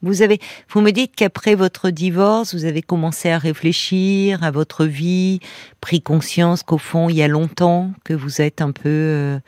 Vous 0.00 0.22
avez, 0.22 0.38
vous 0.70 0.80
me 0.80 0.92
dites 0.92 1.14
qu'après 1.14 1.54
votre 1.54 1.90
divorce, 1.90 2.54
vous 2.54 2.64
avez 2.64 2.80
commencé 2.80 3.28
à 3.30 3.36
réfléchir 3.36 4.42
à 4.42 4.50
votre 4.50 4.86
vie, 4.86 5.40
pris 5.82 6.00
conscience 6.00 6.62
qu'au 6.62 6.78
fond, 6.78 7.10
il 7.10 7.16
y 7.16 7.22
a 7.22 7.28
longtemps 7.28 7.90
que 8.02 8.14
vous 8.14 8.40
êtes 8.40 8.62
un 8.62 8.72
peu 8.72 8.88
euh, 8.88 9.38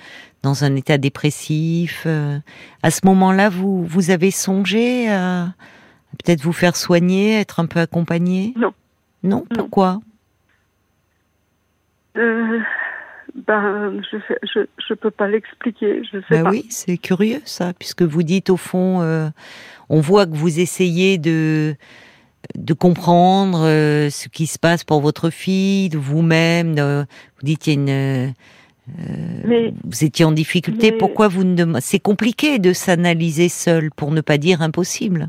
dans 0.42 0.62
un 0.62 0.76
état 0.76 0.98
dépressif. 0.98 2.02
euh. 2.04 2.38
À 2.82 2.90
ce 2.90 3.00
moment-là, 3.06 3.48
vous 3.48 3.86
vous 3.86 4.10
avez 4.10 4.30
songé 4.30 5.08
à 5.08 5.54
peut-être 6.22 6.42
vous 6.42 6.52
faire 6.52 6.76
soigner, 6.76 7.40
être 7.40 7.60
un 7.60 7.66
peu 7.66 7.80
accompagné 7.80 8.52
Non. 8.58 8.74
Non. 9.22 9.46
Pourquoi? 9.54 10.00
Euh, 12.18 12.60
ben, 13.34 14.00
je, 14.10 14.18
sais- 14.28 14.38
je, 14.54 14.60
je 14.88 14.94
peux 14.94 15.10
pas 15.10 15.28
l'expliquer. 15.28 16.02
Je 16.04 16.18
sais 16.18 16.24
Ben 16.30 16.44
pas. 16.44 16.50
oui, 16.50 16.66
c'est 16.70 16.98
curieux 16.98 17.40
ça, 17.44 17.72
puisque 17.78 18.02
vous 18.02 18.22
dites 18.22 18.50
au 18.50 18.56
fond, 18.56 19.00
euh, 19.00 19.28
on 19.88 20.00
voit 20.00 20.26
que 20.26 20.34
vous 20.34 20.60
essayez 20.60 21.18
de 21.18 21.74
de 22.56 22.74
comprendre 22.74 23.60
euh, 23.64 24.10
ce 24.10 24.28
qui 24.28 24.46
se 24.46 24.58
passe 24.58 24.82
pour 24.84 25.00
votre 25.00 25.30
fille, 25.30 25.88
de 25.88 25.98
vous-même. 25.98 26.74
de- 26.74 27.04
vous 27.36 27.46
dites 27.46 27.66
il 27.68 27.70
y 27.70 27.72
a 27.72 27.80
une, 27.80 27.88
euh, 28.98 29.42
Mais 29.44 29.72
vous 29.84 30.04
étiez 30.04 30.24
en 30.24 30.32
difficulté. 30.32 30.90
mais- 30.90 30.98
Pourquoi 30.98 31.28
vous 31.28 31.44
ne 31.44 31.78
C'est 31.80 32.00
compliqué 32.00 32.58
de 32.58 32.72
s'analyser 32.72 33.48
seul, 33.48 33.90
pour 33.92 34.10
ne 34.10 34.20
pas 34.20 34.38
dire 34.38 34.60
impossible. 34.60 35.28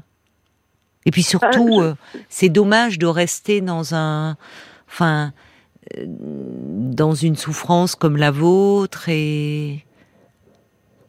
Et 1.06 1.12
puis 1.12 1.22
surtout, 1.24 1.82
je- 1.82 1.86
euh, 1.90 1.94
c'est 2.30 2.50
dommage 2.50 2.98
de 2.98 3.06
rester 3.06 3.62
dans 3.62 3.94
un, 3.94 4.36
enfin, 4.88 5.28
euh, 5.28 5.30
dans 6.08 7.14
une 7.14 7.36
souffrance 7.36 7.96
comme 7.96 8.18
la 8.18 8.32
vôtre 8.32 9.10
et, 9.10 9.84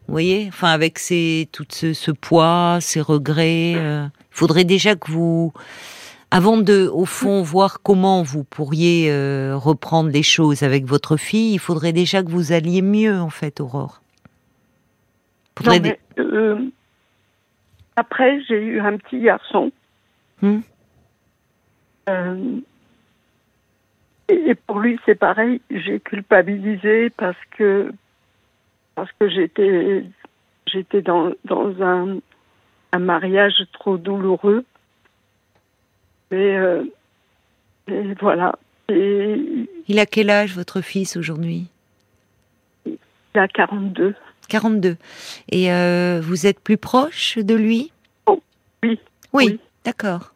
vous 0.06 0.12
voyez, 0.12 0.46
enfin 0.48 0.68
avec 0.68 0.98
ces, 0.98 1.48
tout 1.52 1.66
ce, 1.70 1.94
ce 1.94 2.10
poids, 2.10 2.78
ces 2.80 3.00
regrets. 3.00 3.74
euh, 3.76 4.06
Il 4.06 4.36
faudrait 4.36 4.64
déjà 4.64 4.96
que 4.96 5.10
vous, 5.10 5.52
avant 6.30 6.58
de, 6.58 6.88
au 6.92 7.06
fond, 7.06 7.42
voir 7.42 7.80
comment 7.82 8.22
vous 8.22 8.44
pourriez 8.44 9.10
euh, 9.10 9.56
reprendre 9.56 10.10
les 10.10 10.22
choses 10.22 10.62
avec 10.62 10.84
votre 10.84 11.16
fille, 11.16 11.54
il 11.54 11.58
faudrait 11.58 11.92
déjà 11.92 12.22
que 12.22 12.28
vous 12.28 12.52
alliez 12.52 12.82
mieux, 12.82 13.18
en 13.18 13.30
fait, 13.30 13.60
Aurore. 13.60 14.02
Faudrait 15.56 15.80
non, 15.80 15.84
mais, 15.84 16.00
euh, 16.18 16.58
après, 17.96 18.42
j'ai 18.48 18.60
eu 18.60 18.80
un 18.80 18.98
petit 18.98 19.20
garçon. 19.20 19.72
Hmm. 20.42 20.60
Et, 24.28 24.54
pour 24.54 24.80
lui, 24.80 24.98
c'est 25.04 25.14
pareil. 25.14 25.60
J'ai 25.70 26.00
culpabilisé 26.00 27.10
parce 27.10 27.36
que 27.56 27.92
parce 28.94 29.10
que 29.18 29.28
j'étais 29.28 30.04
j'étais 30.66 31.02
dans 31.02 31.32
dans 31.44 31.82
un 31.82 32.18
un 32.92 32.98
mariage 32.98 33.54
trop 33.72 33.96
douloureux. 33.96 34.64
Mais, 36.30 36.56
euh, 36.56 36.84
et 37.88 38.14
voilà. 38.20 38.54
Et 38.88 39.66
Il 39.88 39.98
a 39.98 40.06
quel 40.06 40.30
âge, 40.30 40.54
votre 40.54 40.80
fils, 40.80 41.16
aujourd'hui? 41.16 41.66
Il 42.86 42.98
a 43.34 43.48
42. 43.48 44.14
42. 44.48 44.96
Et 45.50 45.72
euh, 45.72 46.20
vous 46.22 46.46
êtes 46.46 46.60
plus 46.60 46.76
proche 46.76 47.38
de 47.38 47.54
lui? 47.54 47.90
Oui. 48.28 48.38
Oui, 48.82 48.98
Oui. 49.32 49.60
d'accord. 49.84 50.33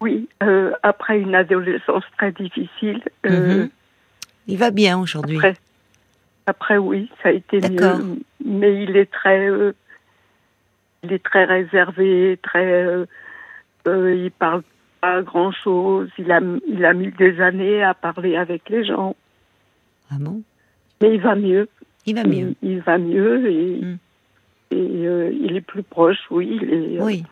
Oui, 0.00 0.28
euh, 0.42 0.72
après 0.82 1.18
une 1.20 1.34
adolescence 1.34 2.04
très 2.18 2.32
difficile. 2.32 3.02
euh, 3.26 3.62
Mhm. 3.64 3.70
Il 4.48 4.58
va 4.58 4.70
bien 4.70 4.98
aujourd'hui. 4.98 5.36
Après, 5.38 5.54
après, 6.46 6.76
oui, 6.78 7.10
ça 7.22 7.30
a 7.30 7.32
été 7.32 7.60
mieux. 7.60 8.18
Mais 8.44 8.82
il 8.84 8.96
est 8.96 9.10
très, 9.10 9.48
euh, 9.48 9.72
il 11.02 11.12
est 11.12 11.22
très 11.24 11.44
réservé, 11.44 12.38
très, 12.42 12.64
euh, 12.84 13.06
euh, 13.88 14.14
il 14.14 14.30
parle 14.30 14.62
pas 15.00 15.22
grand 15.22 15.50
chose. 15.52 16.08
Il 16.18 16.30
a, 16.30 16.40
il 16.68 16.84
a 16.84 16.92
mis 16.92 17.08
des 17.12 17.40
années 17.40 17.82
à 17.82 17.94
parler 17.94 18.36
avec 18.36 18.68
les 18.68 18.84
gens. 18.84 19.16
Ah 20.10 20.16
bon? 20.20 20.42
Mais 21.00 21.14
il 21.14 21.20
va 21.20 21.34
mieux. 21.34 21.68
Il 22.06 22.14
va 22.14 22.24
mieux. 22.24 22.54
Il, 22.62 22.70
il 22.72 22.80
va 22.80 22.98
mieux 22.98 23.50
et, 23.50 23.80
Mm. 23.82 23.98
et 24.70 25.06
euh, 25.08 25.30
il 25.32 25.56
est 25.56 25.60
plus 25.60 25.82
proche, 25.82 26.18
oui. 26.30 26.58
Il 26.62 26.70
est, 26.72 27.00
euh, 27.00 27.04
Oui. 27.04 27.24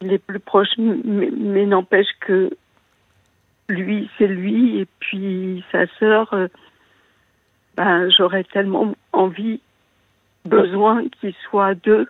Il 0.00 0.12
est 0.12 0.18
plus 0.18 0.40
proche, 0.40 0.68
mais, 0.78 1.66
n'empêche 1.66 2.08
que 2.20 2.50
lui, 3.68 4.08
c'est 4.18 4.26
lui, 4.26 4.78
et 4.80 4.86
puis 4.98 5.64
sa 5.70 5.86
sœur, 5.98 6.32
euh, 6.32 6.48
ben, 7.76 8.08
j'aurais 8.16 8.44
tellement 8.44 8.94
envie, 9.12 9.60
besoin 10.44 11.04
qu'ils 11.20 11.34
soient 11.48 11.74
deux, 11.74 12.06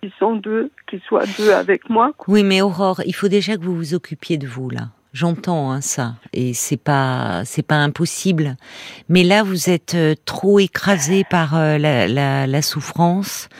qu'ils 0.00 0.12
sont 0.18 0.36
deux, 0.36 0.70
qu'ils 0.86 1.00
soient 1.00 1.26
deux 1.38 1.52
avec 1.52 1.90
moi. 1.90 2.12
Oui, 2.28 2.44
mais 2.44 2.62
Aurore, 2.62 3.02
il 3.04 3.14
faut 3.14 3.28
déjà 3.28 3.56
que 3.56 3.62
vous 3.62 3.76
vous 3.76 3.94
occupiez 3.94 4.38
de 4.38 4.46
vous 4.46 4.70
là. 4.70 4.88
J'entends 5.12 5.70
hein, 5.70 5.82
ça, 5.82 6.14
et 6.32 6.54
c'est 6.54 6.78
pas 6.78 7.42
c'est 7.44 7.66
pas 7.66 7.76
impossible. 7.76 8.56
Mais 9.10 9.24
là, 9.24 9.42
vous 9.42 9.68
êtes 9.68 9.94
euh, 9.94 10.14
trop 10.24 10.58
écrasé 10.58 11.24
par 11.28 11.54
euh, 11.54 11.76
la 11.76 12.62
souffrance 12.62 13.50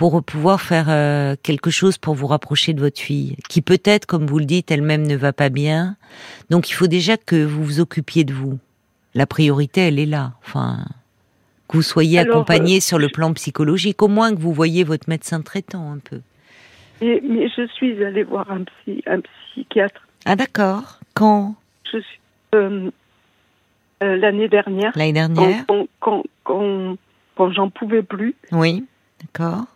pour 0.00 0.24
pouvoir 0.24 0.62
faire 0.62 0.86
euh, 0.88 1.36
quelque 1.42 1.68
chose 1.68 1.98
pour 1.98 2.14
vous 2.14 2.26
rapprocher 2.26 2.72
de 2.72 2.80
votre 2.80 2.98
fille, 2.98 3.36
qui 3.50 3.60
peut-être, 3.60 4.06
comme 4.06 4.24
vous 4.24 4.38
le 4.38 4.46
dites, 4.46 4.70
elle-même 4.70 5.06
ne 5.06 5.14
va 5.14 5.34
pas 5.34 5.50
bien. 5.50 5.96
Donc, 6.48 6.70
il 6.70 6.72
faut 6.72 6.86
déjà 6.86 7.18
que 7.18 7.44
vous 7.44 7.62
vous 7.62 7.80
occupiez 7.80 8.24
de 8.24 8.32
vous. 8.32 8.58
La 9.14 9.26
priorité, 9.26 9.82
elle 9.82 9.98
est 9.98 10.06
là. 10.06 10.32
Enfin, 10.42 10.86
que 11.68 11.76
vous 11.76 11.82
soyez 11.82 12.18
Alors, 12.18 12.36
accompagné 12.36 12.78
euh, 12.78 12.80
sur 12.80 12.98
le 12.98 13.10
plan 13.10 13.34
psychologique, 13.34 14.00
au 14.00 14.08
moins 14.08 14.34
que 14.34 14.40
vous 14.40 14.54
voyez 14.54 14.84
votre 14.84 15.06
médecin 15.06 15.42
traitant 15.42 15.92
un 15.92 15.98
peu. 15.98 16.22
Mais 17.02 17.50
je 17.54 17.66
suis 17.66 18.02
allée 18.02 18.22
voir 18.22 18.50
un, 18.50 18.64
psy, 18.64 19.02
un 19.06 19.20
psychiatre 19.20 20.00
Ah 20.24 20.34
d'accord. 20.34 20.98
Quand? 21.12 21.56
Je 21.92 21.98
suis, 21.98 22.20
euh, 22.54 22.90
l'année 24.00 24.48
dernière, 24.48 24.92
L'année 24.96 25.12
dernière 25.12 25.66
quand, 25.66 25.86
quand, 26.00 26.22
quand, 26.44 26.96
quand 27.36 27.52
j'en 27.52 27.68
pouvais 27.68 28.02
plus. 28.02 28.34
Oui, 28.50 28.86
d'accord. 29.20 29.66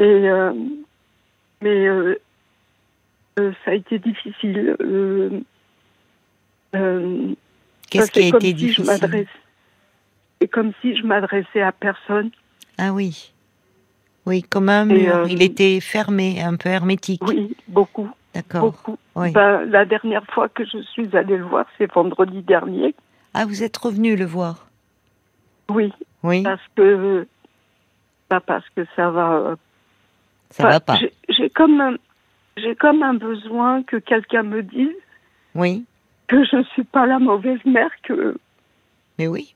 Et 0.00 0.28
euh, 0.28 0.52
mais 1.62 1.86
euh, 1.86 2.18
euh, 3.38 3.52
ça 3.64 3.70
a 3.72 3.74
été 3.74 3.98
difficile. 3.98 4.74
Qu'est-ce 7.90 8.10
qui 8.10 8.22
a 8.22 8.26
été 8.28 8.46
si 8.48 8.54
difficile? 8.54 9.26
C'est 10.40 10.48
comme 10.48 10.72
si 10.80 10.96
je 10.96 11.04
m'adressais 11.04 11.60
à 11.60 11.70
personne. 11.72 12.30
Ah 12.78 12.92
oui. 12.92 13.32
Oui, 14.26 14.42
comme 14.42 14.68
un 14.68 14.84
mur. 14.86 15.16
euh, 15.16 15.26
Il 15.28 15.42
était 15.42 15.80
fermé, 15.80 16.40
un 16.42 16.56
peu 16.56 16.68
hermétique. 16.70 17.22
Oui, 17.26 17.54
beaucoup, 17.68 18.08
D'accord. 18.34 18.74
Oui. 19.16 19.32
Ben, 19.32 19.64
la 19.64 19.84
dernière 19.84 20.24
fois 20.26 20.48
que 20.48 20.64
je 20.64 20.78
suis 20.82 21.14
allée 21.16 21.36
le 21.36 21.44
voir, 21.44 21.66
c'est 21.76 21.92
vendredi 21.92 22.42
dernier. 22.42 22.94
Ah, 23.34 23.44
vous 23.44 23.62
êtes 23.62 23.76
revenu 23.76 24.16
le 24.16 24.24
voir? 24.24 24.66
Oui, 25.68 25.92
Oui. 26.22 26.42
parce 26.42 26.62
que 26.76 27.26
pas 28.28 28.40
parce 28.40 28.64
que 28.74 28.82
ça 28.96 29.10
va. 29.10 29.56
Ça 30.50 30.64
enfin, 30.64 30.72
va 30.72 30.80
pas. 30.80 30.98
j'ai- 31.28 31.50
comme 31.50 31.80
un, 31.80 31.94
j'ai 32.56 32.74
comme 32.76 33.02
un 33.02 33.14
besoin 33.14 33.82
que 33.84 33.96
quelqu'un 33.96 34.42
me 34.42 34.62
dise 34.62 34.88
Oui. 35.54 35.84
que 36.28 36.44
je 36.44 36.62
suis 36.72 36.84
pas 36.84 37.06
la 37.06 37.18
mauvaise 37.18 37.60
mère 37.64 37.90
que 38.02 38.36
Mais 39.18 39.26
oui. 39.28 39.54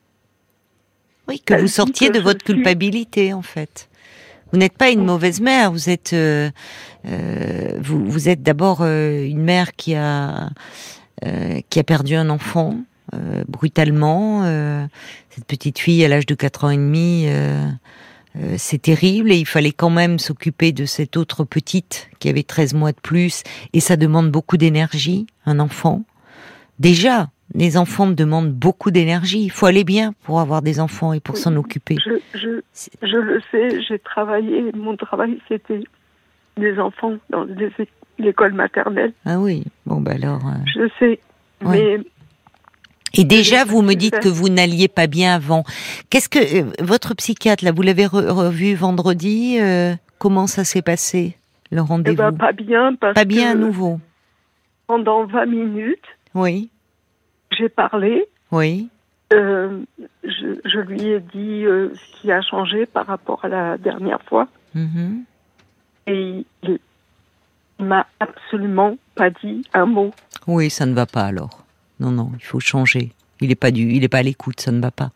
Oui, 1.28 1.40
que 1.40 1.54
vous 1.54 1.68
sortiez 1.68 2.08
que 2.08 2.14
de 2.14 2.20
votre 2.20 2.44
suis- 2.44 2.54
culpabilité, 2.54 3.32
en 3.32 3.42
fait. 3.42 3.88
Vous 4.52 4.58
n'êtes 4.58 4.76
pas 4.76 4.90
une 4.90 5.04
mauvaise 5.04 5.40
mère. 5.40 5.72
Vous 5.72 5.88
êtes, 5.90 6.12
euh, 6.12 6.50
euh, 7.06 7.78
vous, 7.80 8.04
vous 8.04 8.28
êtes 8.28 8.42
d'abord 8.42 8.82
euh, 8.82 9.24
une 9.24 9.42
mère 9.42 9.72
qui 9.74 9.94
a 9.94 10.50
qui 11.70 11.80
a 11.80 11.84
perdu 11.84 12.16
un 12.16 12.28
enfant 12.28 12.76
brutalement. 13.48 14.42
cette 15.30 15.46
petite 15.46 15.78
fille 15.78 16.04
à 16.04 16.08
l'âge 16.08 16.26
de 16.26 16.34
4 16.34 16.64
ans 16.64 16.70
et 16.70 16.76
demi, 16.76 17.26
euh, 18.36 18.54
c'est 18.58 18.80
terrible. 18.82 19.30
Et 19.32 19.36
il 19.36 19.46
fallait 19.46 19.72
quand 19.72 19.90
même 19.90 20.18
s'occuper 20.18 20.72
de 20.72 20.84
cette 20.86 21.16
autre 21.16 21.44
petite 21.44 22.10
qui 22.18 22.28
avait 22.28 22.42
13 22.42 22.74
mois 22.74 22.92
de 22.92 23.00
plus. 23.00 23.42
Et 23.72 23.80
ça 23.80 23.96
demande 23.96 24.30
beaucoup 24.30 24.56
d'énergie, 24.56 25.26
un 25.46 25.58
enfant. 25.60 26.02
Déjà, 26.78 27.28
les 27.54 27.76
enfants 27.76 28.06
demandent 28.08 28.52
beaucoup 28.52 28.90
d'énergie. 28.90 29.42
Il 29.44 29.50
faut 29.50 29.66
aller 29.66 29.84
bien 29.84 30.14
pour 30.24 30.40
avoir 30.40 30.62
des 30.62 30.80
enfants 30.80 31.12
et 31.12 31.20
pour 31.20 31.36
Oui. 31.36 31.40
s'en 31.40 31.54
occuper. 31.56 31.96
je, 32.04 32.14
je, 32.38 32.60
je 33.02 33.16
le 33.16 33.40
sais, 33.52 33.80
j'ai 33.86 33.98
travaillé, 33.98 34.72
mon 34.74 34.96
travail 34.96 35.38
c'était 35.48 35.80
les 36.56 36.78
enfants 36.78 37.12
dans 37.30 37.46
l'école 38.18 38.52
maternelle, 38.54 39.12
Ah 39.24 39.38
oui. 39.40 39.64
Bon, 39.86 40.00
bah 40.00 40.12
alors. 40.14 40.44
euh, 40.46 40.52
je 40.66 40.88
sais, 40.98 41.20
Ouais. 41.64 41.98
mais 41.98 42.04
Et 43.16 43.24
déjà, 43.24 43.64
vous 43.64 43.82
me 43.82 43.94
dites 43.94 44.18
que 44.20 44.28
vous 44.28 44.48
n'alliez 44.48 44.88
pas 44.88 45.06
bien 45.06 45.34
avant. 45.34 45.64
Qu'est-ce 46.10 46.28
que 46.28 46.38
euh, 46.62 46.70
votre 46.80 47.14
psychiatre 47.14 47.64
là, 47.64 47.72
vous 47.72 47.82
l'avez 47.82 48.06
re- 48.06 48.28
revu 48.28 48.74
vendredi 48.74 49.58
euh, 49.60 49.94
Comment 50.18 50.46
ça 50.46 50.64
s'est 50.64 50.82
passé 50.82 51.36
le 51.70 51.78
eh 51.78 51.80
rendez-vous? 51.80 52.16
ben, 52.16 52.32
pas 52.32 52.52
bien 52.52 52.94
parce 52.94 53.14
Pas 53.14 53.24
bien 53.24 53.52
à 53.52 53.54
nouveau. 53.54 54.00
pendant 54.86 55.24
20 55.26 55.46
minutes, 55.46 56.04
Oui. 56.34 56.70
j'ai 57.58 57.68
parlé. 57.68 58.26
Oui. 58.52 58.88
Euh, 59.32 59.80
je, 60.22 60.60
je, 60.64 60.78
lui 60.80 61.02
ai 61.08 61.20
dit 61.20 61.64
euh, 61.64 61.88
ce 61.94 62.20
qui 62.20 62.30
a 62.30 62.40
changé 62.42 62.86
par 62.86 63.06
rapport 63.06 63.44
à 63.44 63.48
la 63.48 63.78
dernière 63.78 64.22
fois. 64.28 64.46
Mhm. 64.74 65.24
Et 66.06 66.44
il, 66.62 66.78
il 67.78 67.84
m'a 67.86 68.06
absolument 68.20 68.96
pas 69.16 69.30
dit 69.30 69.64
un 69.72 69.86
mot. 69.86 70.12
Oui, 70.46 70.70
ça 70.70 70.86
ne 70.86 70.94
va 70.94 71.06
pas 71.06 71.24
alors. 71.24 71.63
Non, 72.00 72.10
non, 72.10 72.30
il 72.38 72.44
faut 72.44 72.60
changer. 72.60 73.12
Il 73.40 73.48
n'est 73.48 73.54
pas 73.54 73.70
du, 73.70 73.92
il 73.92 74.04
est 74.04 74.08
pas 74.08 74.18
à 74.18 74.22
l'écoute, 74.22 74.60
ça 74.60 74.72
ne 74.72 74.80
va 74.80 74.90
pas. 74.90 75.10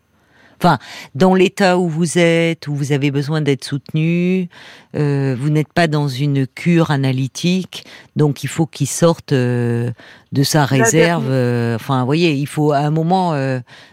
Enfin, 0.61 0.79
dans 1.15 1.35
l'état 1.35 1.79
où 1.79 1.89
vous 1.89 2.19
êtes, 2.19 2.67
où 2.67 2.75
vous 2.75 2.91
avez 2.91 3.13
besoin 3.13 3.41
d'être 3.41 3.65
soutenu, 3.65 4.49
euh, 4.97 5.37
vous 5.39 5.51
n'êtes 5.51 5.73
pas 5.73 5.87
dans 5.87 6.09
une 6.09 6.49
cure 6.49 6.91
analytique, 6.91 7.85
donc 8.17 8.43
il 8.43 8.49
faut 8.49 8.67
qu'il 8.67 8.89
sorte 8.89 9.33
euh, 9.33 9.93
de 10.33 10.43
sa 10.43 10.65
réserve. 10.65 11.27
euh, 11.29 11.77
enfin, 11.77 12.01
vous 12.01 12.07
voyez, 12.07 12.33
il 12.33 12.47
faut 12.49 12.73
à 12.73 12.79
un 12.79 12.91
moment, 12.91 13.35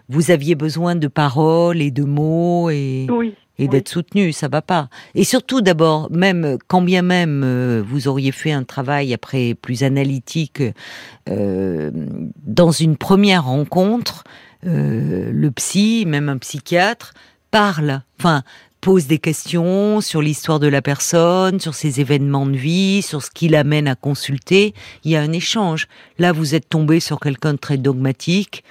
vous 0.09 0.31
aviez 0.31 0.55
besoin 0.55 0.95
de 0.95 1.07
paroles 1.07 1.81
et 1.83 1.91
de 1.91 2.03
mots 2.03 2.71
et 2.71 3.05
Oui. 3.11 3.35
Et 3.57 3.63
Oui. 3.63 3.69
d'être 3.69 3.89
soutenu, 3.89 4.31
ça 4.33 4.47
va 4.47 4.61
pas. 4.61 4.89
Et 5.13 5.23
surtout 5.23 5.61
d'abord, 5.61 6.09
même 6.11 6.57
quand 6.67 6.81
bien 6.81 7.01
même 7.01 7.43
euh, 7.43 7.83
vous 7.85 8.07
auriez 8.07 8.31
fait 8.31 8.51
un 8.51 8.63
travail 8.63 9.13
après 9.13 9.55
plus 9.55 9.83
analytique 9.83 10.61
euh, 11.29 11.91
dans 12.45 12.71
une 12.71 12.97
première 12.97 13.45
rencontre, 13.45 14.23
euh, 14.65 15.31
le 15.31 15.51
psy, 15.51 16.05
même 16.07 16.29
un 16.29 16.37
psychiatre, 16.37 17.13
parle, 17.51 18.01
enfin 18.19 18.43
pose 18.81 19.07
des 19.07 19.17
questions 19.17 19.99
sur 19.99 20.21
l'histoire 20.21 20.59
de 20.59 20.67
la 20.67 20.79
personne, 20.83 21.59
sur 21.59 21.73
ses 21.73 22.01
événements 22.01 22.45
de 22.45 22.55
vie, 22.55 23.01
sur 23.01 23.23
ce 23.23 23.31
qui 23.31 23.47
l'amène 23.47 23.87
à 23.87 23.95
consulter. 23.95 24.75
Il 25.03 25.09
y 25.09 25.15
a 25.15 25.21
un 25.21 25.31
échange. 25.31 25.87
Là, 26.19 26.31
vous 26.31 26.53
êtes 26.53 26.69
tombé 26.69 26.99
sur 26.99 27.19
quelqu'un 27.19 27.53
de 27.53 27.57
très 27.57 27.77
dogmatique, 27.77 28.63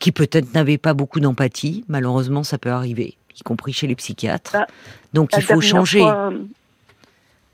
qui 0.00 0.12
peut-être 0.12 0.52
n'avait 0.52 0.76
pas 0.76 0.92
beaucoup 0.92 1.18
d'empathie. 1.18 1.82
Malheureusement, 1.88 2.42
ça 2.42 2.58
peut 2.58 2.72
arriver, 2.72 3.16
y 3.38 3.42
compris 3.42 3.72
chez 3.72 3.86
les 3.86 3.94
psychiatres. 3.96 4.52
Bah, 4.52 4.66
Donc 5.12 5.30
il 5.36 5.42
faut 5.42 5.60
changer. 5.60 6.00
fois, 6.00 6.32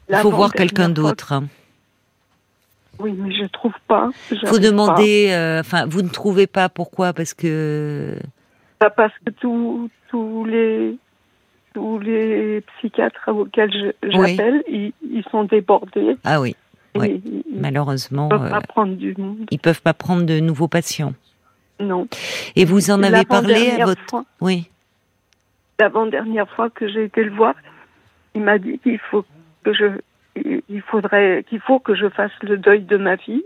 Il 0.08 0.16
faut 0.16 0.30
voir 0.30 0.52
quelqu'un 0.52 0.88
d'autre. 0.88 1.42
Oui, 2.98 3.12
mais 3.16 3.34
je 3.34 3.46
trouve 3.46 3.72
pas. 3.88 4.10
Il 4.30 4.36
J'arrive 4.36 4.48
faut 4.48 4.56
pas. 4.56 4.62
demander. 4.62 5.28
euh, 5.30 5.60
Enfin, 5.60 5.86
vous 5.86 6.02
ne 6.02 6.08
trouvez 6.08 6.46
pas 6.46 6.68
pourquoi 6.68 7.12
Parce 7.12 7.32
que 7.34 8.14
Pas 8.78 8.90
parce 8.90 9.12
que 9.24 9.30
tous 9.30 9.88
tous 10.10 10.44
les 10.44 10.96
tous 11.72 11.98
les 12.00 12.62
psychiatres 12.78 13.28
auxquels 13.28 13.70
je- 13.72 14.18
Oui. 14.18 14.30
j'appelle, 14.36 14.62
ils, 14.68 14.92
ils 15.08 15.22
sont 15.30 15.44
débordés. 15.44 16.16
ah 16.24 16.40
oui, 16.40 16.56
Ouais. 16.96 17.20
Ils 17.24 17.44
ne 17.54 17.60
malheureusement, 17.60 18.28
peuvent 18.28 18.46
euh, 18.46 18.50
pas 18.50 18.60
prendre 18.60 18.94
du 18.96 19.14
monde. 19.16 19.46
ils 19.52 19.58
peuvent 19.60 19.80
pas 19.80 19.94
prendre 19.94 20.24
de 20.24 20.40
nouveaux 20.40 20.66
patients. 20.66 21.14
Non. 21.78 22.08
Et 22.56 22.64
vous 22.64 22.90
en 22.90 23.02
avez 23.04 23.24
parlé 23.24 23.70
à 23.80 23.86
votre 23.86 24.02
fois- 24.10 24.24
oui. 24.40 24.68
L'avant-dernière 25.80 26.48
fois 26.50 26.68
que 26.68 26.86
j'ai 26.86 27.04
été 27.04 27.24
le 27.24 27.30
voir, 27.30 27.54
il 28.34 28.42
m'a 28.42 28.58
dit 28.58 28.78
qu'il 28.78 28.98
faut 28.98 29.24
que 29.64 29.72
je 29.72 29.86
il 30.36 30.82
faudrait 30.82 31.44
qu'il 31.48 31.60
faut 31.60 31.80
que 31.80 31.94
je 31.94 32.08
fasse 32.08 32.30
le 32.42 32.58
deuil 32.58 32.82
de 32.82 32.96
ma 32.96 33.16
fille. 33.16 33.42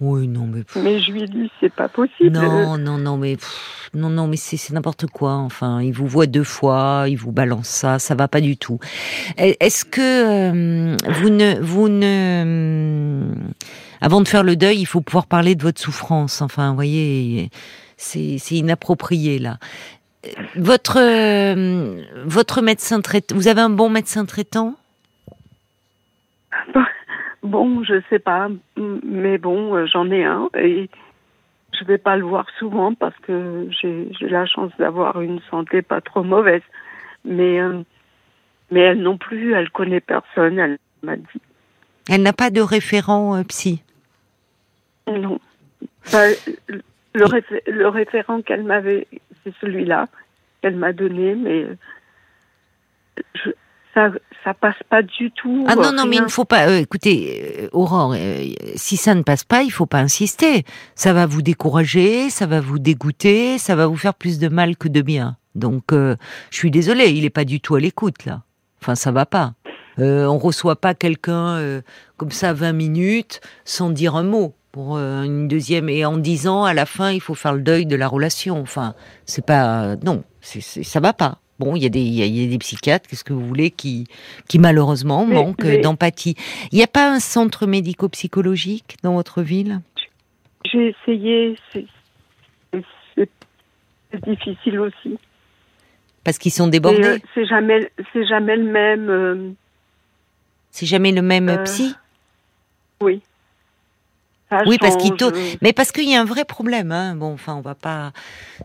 Oui, 0.00 0.28
non, 0.28 0.46
mais 0.46 0.62
pff, 0.62 0.82
Mais 0.82 1.00
je 1.00 1.12
lui 1.12 1.22
ai 1.22 1.26
dit 1.26 1.50
c'est 1.60 1.72
pas 1.72 1.88
possible. 1.88 2.30
non, 2.30 2.76
non, 2.76 2.98
non, 2.98 3.16
mais 3.16 3.36
pff, 3.36 3.90
non, 3.94 4.10
non, 4.10 4.26
mais 4.26 4.36
c'est 4.36 4.72
n'importe 4.74 5.06
quoi. 5.06 5.32
Enfin, 5.32 5.80
il 5.82 5.92
vous 5.92 6.06
voit 6.06 6.26
deux 6.26 6.44
fois, 6.44 7.04
il 7.08 7.16
vous 7.16 7.32
balance 7.32 7.68
ça, 7.68 7.98
ça 7.98 8.14
va 8.14 8.28
pas 8.28 8.40
du 8.40 8.56
tout. 8.56 8.78
Est-ce 9.36 9.84
que 9.84 10.00
euh, 10.00 10.96
vous 11.20 11.30
ne, 11.30 11.60
vous 11.60 11.88
ne, 11.88 13.26
avant 14.00 14.20
de 14.20 14.28
faire 14.28 14.42
le 14.42 14.56
deuil, 14.56 14.78
il 14.80 14.86
faut 14.86 15.00
pouvoir 15.00 15.26
parler 15.26 15.54
de 15.54 15.62
votre 15.62 15.80
souffrance. 15.80 16.42
Enfin, 16.42 16.70
vous 16.70 16.74
voyez, 16.74 17.50
c'est 17.96 18.36
inapproprié 18.50 19.38
là. 19.38 19.58
Votre 20.56 20.98
euh, 20.98 22.02
votre 22.24 22.62
médecin 22.62 23.00
traitant, 23.00 23.34
vous 23.34 23.48
avez 23.48 23.60
un 23.60 23.70
bon 23.70 23.90
médecin 23.90 24.24
traitant? 24.24 24.74
Bon, 27.42 27.84
je 27.84 28.00
sais 28.10 28.18
pas, 28.18 28.48
mais 28.76 29.38
bon, 29.38 29.74
euh, 29.76 29.86
j'en 29.86 30.10
ai 30.10 30.24
un 30.24 30.48
et 30.58 30.90
je 31.78 31.84
vais 31.84 31.98
pas 31.98 32.16
le 32.16 32.24
voir 32.24 32.46
souvent 32.58 32.94
parce 32.94 33.16
que 33.18 33.68
j'ai 33.80 34.08
la 34.28 34.46
chance 34.46 34.72
d'avoir 34.78 35.20
une 35.20 35.40
santé 35.50 35.82
pas 35.82 36.00
trop 36.00 36.22
mauvaise. 36.22 36.62
Mais 37.24 37.60
euh, 37.60 37.82
mais 38.70 38.80
elle 38.80 39.02
non 39.02 39.16
plus, 39.16 39.54
elle 39.54 39.70
connaît 39.70 40.00
personne. 40.00 40.58
Elle 40.58 40.78
m'a 41.02 41.16
dit 41.16 41.40
Elle 42.08 42.22
n'a 42.22 42.32
pas 42.32 42.50
de 42.50 42.60
référent 42.60 43.36
euh, 43.36 43.42
psy? 43.44 43.82
non. 45.06 45.38
Enfin, 46.06 46.30
le, 47.16 47.24
réfé- 47.24 47.62
le 47.66 47.88
référent 47.88 48.42
qu'elle 48.42 48.62
m'avait, 48.64 49.06
c'est 49.42 49.54
celui-là 49.60 50.06
qu'elle 50.62 50.76
m'a 50.76 50.92
donné, 50.92 51.34
mais 51.34 51.66
je, 53.34 53.50
ça 53.94 54.10
ça 54.44 54.54
passe 54.54 54.76
pas 54.88 55.02
du 55.02 55.30
tout. 55.32 55.64
Ah 55.68 55.74
non, 55.74 55.84
euh, 55.86 55.92
non, 55.92 56.06
mais 56.06 56.16
il 56.16 56.22
ne 56.22 56.28
faut 56.28 56.44
pas. 56.44 56.68
euh, 56.68 56.78
écoutez, 56.78 57.62
euh, 57.64 57.68
Aurore, 57.72 58.14
euh, 58.16 58.44
si 58.76 58.96
ça 58.96 59.14
ne 59.14 59.22
passe 59.22 59.42
pas, 59.44 59.62
il 59.62 59.70
faut 59.70 59.86
pas 59.86 59.98
insister. 59.98 60.64
Ça 60.94 61.12
va 61.12 61.26
vous 61.26 61.42
décourager, 61.42 62.30
ça 62.30 62.46
va 62.46 62.60
vous 62.60 62.78
dégoûter, 62.78 63.58
ça 63.58 63.74
va 63.74 63.86
vous 63.86 63.96
faire 63.96 64.14
plus 64.14 64.38
de 64.38 64.48
mal 64.48 64.76
que 64.76 64.88
de 64.88 65.00
bien. 65.02 65.36
Donc, 65.54 65.84
je 65.92 66.16
suis 66.50 66.70
désolée, 66.70 67.08
il 67.08 67.24
est 67.24 67.30
pas 67.30 67.46
du 67.46 67.60
tout 67.60 67.74
à 67.76 67.80
l'écoute 67.80 68.26
là. 68.26 68.42
Enfin, 68.82 68.94
ça 68.94 69.10
va 69.10 69.24
pas. 69.24 69.54
On 69.98 70.36
reçoit 70.36 70.76
pas 70.76 70.92
quelqu'un 70.94 71.80
comme 72.18 72.30
ça 72.30 72.52
20 72.52 72.74
minutes 72.74 73.40
sans 73.64 73.88
dire 73.88 74.16
un 74.16 74.22
mot 74.22 74.54
pour 74.76 74.98
euh, 74.98 75.22
une 75.22 75.48
deuxième 75.48 75.88
et 75.88 76.04
en 76.04 76.18
disant 76.18 76.64
à 76.64 76.74
la 76.74 76.84
fin 76.84 77.10
il 77.10 77.22
faut 77.22 77.34
faire 77.34 77.54
le 77.54 77.62
deuil 77.62 77.86
de 77.86 77.96
la 77.96 78.06
relation. 78.08 78.60
Enfin, 78.60 78.94
c'est 79.24 79.44
pas 79.46 79.96
non, 80.04 80.22
c'est 80.42 80.60
c'est- 80.60 80.82
ça 80.82 81.00
va 81.00 81.14
pas. 81.14 81.38
Bon, 81.58 81.74
il 81.76 81.82
y 81.82 81.86
a 81.86 81.88
des 81.88 82.02
il 82.02 82.12
y 82.12 82.20
a, 82.22 82.26
y 82.26 82.44
a 82.44 82.50
des 82.50 82.58
psychiatres, 82.58 83.08
qu'est-ce 83.08 83.24
que 83.24 83.32
vous 83.32 83.46
voulez 83.46 83.70
qui 83.70 84.06
qui 84.48 84.58
malheureusement 84.58 85.24
Mais- 85.24 85.34
manquent 85.36 85.64
mais- 85.64 85.78
d'empathie. 85.78 86.34
Il 86.72 86.76
n'y 86.76 86.84
a 86.84 86.88
pas 86.88 87.10
un 87.10 87.20
centre 87.20 87.66
médico-psychologique 87.66 88.98
dans 89.02 89.14
votre 89.14 89.40
ville? 89.40 89.80
J'ai 90.70 90.94
essayé, 90.94 91.56
c'est 91.72 91.86
difficile 94.26 94.78
aussi. 94.80 95.18
parce 96.22 96.36
qu'ils 96.36 96.52
sont 96.52 96.66
débordés? 96.68 97.02
euh, 97.02 97.18
C'est 97.34 97.46
jamais, 97.46 97.90
c'est 98.12 98.26
jamais 98.26 98.56
le 98.56 98.64
même. 98.70 99.08
euh, 99.08 99.50
C'est 100.70 100.84
jamais 100.86 101.12
le 101.12 101.22
même 101.22 101.48
euh, 101.48 101.64
psy? 101.64 101.94
oui. 103.00 103.22
Ça 104.48 104.62
Oui, 104.66 104.78
parce 104.78 104.96
qu'il 104.96 105.12
euh, 105.22 105.30
Mais 105.60 105.72
parce 105.72 105.90
qu'il 105.90 106.08
y 106.08 106.14
a 106.14 106.20
un 106.20 106.24
vrai 106.24 106.44
problème, 106.44 106.92
hein. 106.92 107.16
Bon, 107.16 107.32
enfin, 107.32 107.56
on 107.56 107.60
va 107.62 107.74
pas, 107.74 108.12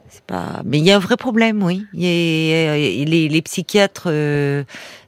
c'est 0.10 0.24
pas, 0.24 0.62
mais 0.64 0.78
il 0.78 0.86
y 0.86 0.92
a 0.92 0.96
un 0.98 1.00
vrai 1.00 1.18
problème, 1.18 1.64
oui. 1.64 1.86
Il 1.94 2.04
y 2.04 2.54
a- 2.54 2.76
les, 3.06 3.28
les 3.30 3.42
psychiatres, 3.42 4.04
euh, 4.08 4.64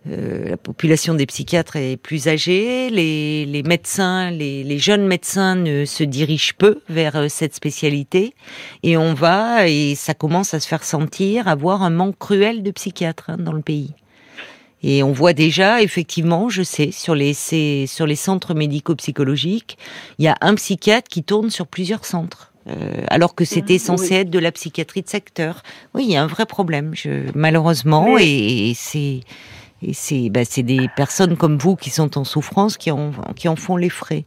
euh, 0.09 0.49
la 0.49 0.57
population 0.57 1.13
des 1.13 1.27
psychiatres 1.27 1.75
est 1.75 1.97
plus 1.97 2.27
âgée. 2.27 2.89
Les, 2.89 3.45
les 3.45 3.61
médecins, 3.61 4.31
les, 4.31 4.63
les 4.63 4.79
jeunes 4.79 5.05
médecins 5.05 5.55
ne 5.55 5.85
se 5.85 6.03
dirigent 6.03 6.53
peu 6.57 6.79
vers 6.89 7.17
euh, 7.17 7.27
cette 7.29 7.53
spécialité, 7.53 8.33
et 8.81 8.97
on 8.97 9.13
va 9.13 9.67
et 9.67 9.93
ça 9.93 10.15
commence 10.15 10.55
à 10.55 10.59
se 10.59 10.67
faire 10.67 10.83
sentir, 10.83 11.47
avoir 11.47 11.83
un 11.83 11.91
manque 11.91 12.17
cruel 12.17 12.63
de 12.63 12.71
psychiatres 12.71 13.29
hein, 13.29 13.37
dans 13.37 13.53
le 13.53 13.61
pays. 13.61 13.93
Et 14.83 15.01
on 15.01 15.11
voit 15.13 15.33
déjà, 15.33 15.81
effectivement, 15.81 16.49
je 16.49 16.61
sais, 16.61 16.91
sur 16.91 17.15
les, 17.15 17.33
sur 17.33 18.05
les 18.05 18.15
centres 18.17 18.53
médico-psychologiques, 18.53 19.77
il 20.19 20.25
y 20.25 20.27
a 20.27 20.35
un 20.41 20.55
psychiatre 20.55 21.07
qui 21.09 21.23
tourne 21.23 21.49
sur 21.49 21.67
plusieurs 21.67 22.05
centres. 22.05 22.49
euh, 22.67 23.03
alors 23.09 23.35
que 23.35 23.43
c'était 23.43 23.73
Mhm, 23.73 23.79
censé 23.79 24.09
oui. 24.11 24.19
être 24.21 24.29
de 24.29 24.39
la 24.39 24.49
psychiatrie 24.53 25.01
de 25.01 25.09
secteur. 25.09 25.63
Oui, 25.93 26.05
il 26.05 26.11
y 26.11 26.15
a 26.15 26.23
un 26.23 26.27
vrai 26.27 26.45
problème, 26.45 26.91
je, 26.93 27.29
malheureusement, 27.35 28.13
Mais- 28.15 28.25
et, 28.25 28.69
et 28.69 28.73
c'est 28.73 29.19
et 29.85 29.93
c'est 29.93 30.29
bah, 30.29 30.45
c'est 30.45 30.63
des 30.63 30.87
personnes 30.95 31.35
comme 31.35 31.57
vous 31.57 31.75
qui 31.75 31.89
sont 31.89 32.17
en 32.17 32.23
souffrance 32.23 32.77
qui 32.77 32.89
en 32.89 33.11
qui 33.35 33.49
en 33.49 33.57
font 33.57 33.75
les 33.75 33.89
frais. 33.89 34.23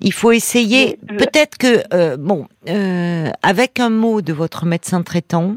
Il 0.00 0.14
faut 0.14 0.32
essayer, 0.32 0.98
peut-être 1.18 1.58
que 1.58 1.82
euh, 1.92 2.16
bon, 2.16 2.48
euh, 2.70 3.30
avec 3.42 3.80
un 3.80 3.90
mot 3.90 4.22
de 4.22 4.32
votre 4.32 4.64
médecin 4.64 5.02
traitant, 5.02 5.56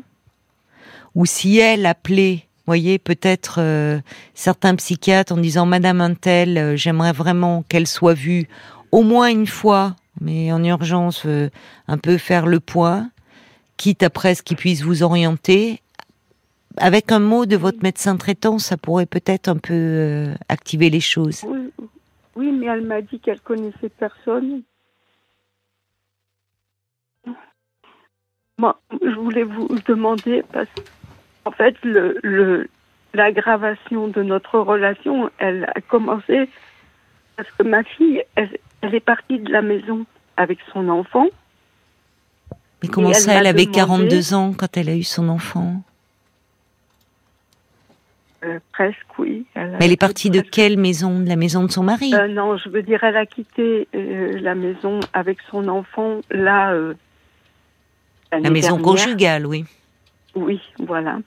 ou 1.16 1.26
si 1.26 1.60
elle 1.60 1.86
appelait, 1.86 2.46
voyez, 2.70 3.00
peut-être 3.00 3.56
euh, 3.60 4.00
certains 4.36 4.76
psychiatres 4.76 5.34
en 5.34 5.38
disant 5.38 5.66
Madame 5.66 6.02
Untel, 6.02 6.56
euh, 6.56 6.76
j'aimerais 6.76 7.14
vraiment 7.14 7.64
qu'elle 7.64 7.88
soit 7.88 8.14
vue 8.14 8.48
au 8.92 9.02
moins 9.02 9.28
une 9.28 9.48
fois, 9.48 9.96
mais 10.22 10.52
en 10.52 10.64
urgence, 10.64 11.24
euh, 11.26 11.50
un 11.88 11.98
peu 11.98 12.20
faire 12.20 12.46
le 12.46 12.60
point, 12.60 13.10
quitte 13.78 14.04
après 14.04 14.36
ce 14.36 14.44
qui 14.44 14.54
puisse 14.54 14.84
vous 14.84 15.02
orienter. 15.02 15.82
Avec 16.78 17.12
un 17.12 17.18
mot 17.18 17.48
de 17.48 17.58
votre 17.58 17.82
médecin 17.82 18.18
traitant, 18.18 18.60
ça 18.60 18.78
pourrait 18.78 19.08
peut-être 19.08 19.48
un 19.48 19.58
peu 19.58 20.28
activer 20.48 20.92
les 20.92 21.00
choses. 21.00 21.42
oui, 21.48 21.72
oui, 22.36 22.52
mais 22.52 22.68
elle 22.68 22.86
m'a 22.86 23.02
dit 23.02 23.20
qu'elle 23.20 23.42
connaissait 23.42 23.90
personne. 23.90 24.62
Moi, 28.60 28.80
je 29.02 29.16
voulais 29.16 29.44
vous 29.44 29.70
demander 29.88 30.44
parce 30.54 30.70
qu'en 31.50 31.64
fait, 31.64 31.76
le, 31.84 32.18
le, 32.24 32.70
l'aggravation 33.14 34.08
de 34.08 34.22
notre 34.24 34.60
relation, 34.60 35.30
elle 35.38 35.70
a 35.76 35.82
commencé 35.82 36.50
parce 37.38 37.50
que 37.52 37.64
ma 37.64 37.84
fille, 37.84 38.24
elle, 38.36 38.58
elle 38.82 38.94
est 38.94 39.00
partie 39.00 39.40
de 39.40 39.52
la 39.52 39.62
maison 39.62 40.06
avec 40.38 40.60
son 40.74 40.90
enfant 40.90 41.28
Mais 42.82 42.90
comment 42.90 43.14
ça, 43.14 43.34
elle, 43.36 43.48
avait 43.48 43.66
42 43.66 44.34
ans 44.34 44.54
quand 44.58 44.78
elle 44.78 44.90
a 44.90 44.96
eu 44.96 45.04
son 45.04 45.30
enfant? 45.30 45.82
Euh, 48.44 48.60
presque, 48.72 48.98
oui. 49.18 49.46
Elle 49.54 49.72
Mais 49.80 49.86
elle 49.86 49.92
est 49.92 49.98
partie 49.98 50.30
de 50.30 50.40
quelle 50.42 50.78
maison? 50.78 51.20
De 51.20 51.28
la 51.28 51.36
maison 51.36 51.64
de 51.64 51.72
son 51.72 51.84
mari? 51.84 52.14
Euh, 52.14 52.28
Non, 52.28 52.58
je 52.58 52.70
veux 52.70 52.84
dire, 52.84 53.04
elle 53.04 53.18
a 53.18 53.26
quitté 53.26 53.88
euh, 53.96 54.40
la 54.40 54.56
maison 54.56 55.00
avec 55.14 55.40
son 55.50 55.68
enfant, 55.68 56.20
là. 56.30 56.74
la 58.32 58.50
maison 58.50 58.78
conjugale, 58.78 59.46
oui. 59.46 59.66
Oui, 60.36 60.62
voilà. 60.80 61.20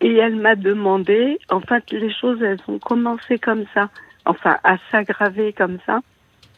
Et 0.00 0.14
elle 0.16 0.36
m'a 0.36 0.54
demandé, 0.54 1.38
en 1.50 1.60
fait, 1.60 1.90
les 1.90 2.12
choses, 2.12 2.40
elles 2.42 2.60
ont 2.68 2.78
commencé 2.78 3.38
comme 3.38 3.64
ça, 3.74 3.88
enfin, 4.24 4.56
à 4.62 4.76
s'aggraver 4.90 5.52
comme 5.52 5.78
ça. 5.86 6.00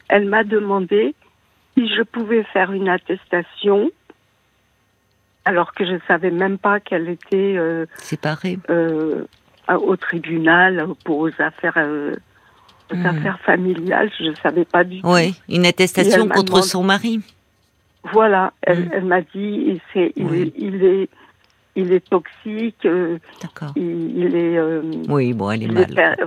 Elle 0.09 0.25
m'a 0.25 0.43
demandé 0.43 1.15
si 1.75 1.87
je 1.87 2.03
pouvais 2.03 2.43
faire 2.43 2.71
une 2.71 2.89
attestation, 2.89 3.89
alors 5.45 5.73
que 5.73 5.85
je 5.85 5.97
savais 6.07 6.29
même 6.29 6.57
pas 6.57 6.79
qu'elle 6.79 7.09
était 7.09 7.57
séparée 7.97 8.59
au 9.77 9.95
tribunal 9.95 10.87
pour 11.03 11.19
aux 11.19 11.41
affaires, 11.41 11.77
euh, 11.77 12.15
hmm. 12.93 13.05
affaires 13.05 13.39
familiales. 13.41 14.11
Je 14.19 14.25
ne 14.25 14.35
savais 14.35 14.65
pas 14.65 14.83
du 14.83 15.01
tout. 15.01 15.07
Oui, 15.07 15.35
une 15.49 15.65
attestation 15.65 16.27
contre 16.27 16.63
son 16.63 16.83
mari. 16.83 17.21
Voilà, 18.11 18.51
elle, 18.61 19.03
hmm. 19.03 19.07
m'a 19.07 19.21
dit 19.21 19.29
il, 19.35 19.81
est, 19.95 20.13
il, 20.15 20.83
est, 20.83 21.09
il 21.75 21.93
est 21.93 22.07
toxique. 22.09 22.85
Euh, 22.85 23.17
D'accord. 23.41 23.73
Il, 23.75 24.35
est. 24.35 24.57
Euh, 24.57 24.81
oui, 25.09 25.33
bon, 25.33 25.51
elle 25.51 25.63
est 25.63 25.67
mal. 25.67 26.17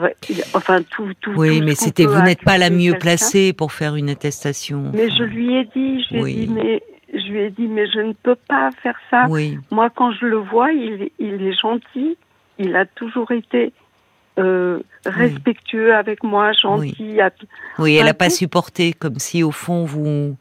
enfin, 0.55 0.83
tout, 0.83 1.13
tout. 1.21 1.33
Oui, 1.37 1.61
mais 1.61 1.75
c'était, 1.75 2.07
vous 2.07 2.23
n'êtes 2.23 2.43
pas 2.43 2.59
la 2.59 2.71
mieux 2.71 2.95
placée 2.99 3.53
pour 3.53 3.73
faire 3.73 3.97
une 3.97 4.11
attestation. 4.11 4.91
Mais 4.95 5.11
je 5.11 5.23
lui 5.23 5.57
ai 5.57 5.65
dit, 5.65 6.05
je 6.11 6.15
lui 6.17 6.33
ai 6.33 6.47
dit, 6.47 6.53
mais 6.53 6.83
je 7.13 7.33
lui 7.33 7.41
ai 7.41 7.51
dit, 7.51 7.67
mais 7.69 7.87
je 7.91 8.01
ne 8.01 8.13
peux 8.13 8.37
pas 8.49 8.71
faire 8.83 8.97
ça. 9.11 9.27
Oui. 9.29 9.59
Moi, 9.71 9.91
quand 9.91 10.13
je 10.13 10.27
le 10.27 10.39
vois, 10.39 10.73
il, 10.73 11.11
il 11.19 11.43
est 11.47 11.61
gentil 11.61 12.17
il 12.59 12.77
a 12.77 12.87
toujours 12.87 13.31
été 13.33 13.73
euh, 14.39 14.81
respectueux 15.07 15.95
avec 15.95 16.23
moi, 16.23 16.53
gentil. 16.53 17.19
Oui, 17.79 17.97
elle 17.97 18.07
n'a 18.07 18.15
pas 18.15 18.31
supporté, 18.31 18.93
comme 18.93 19.19
si 19.19 19.43
au 19.43 19.51
fond 19.51 19.85
vous 19.85 20.37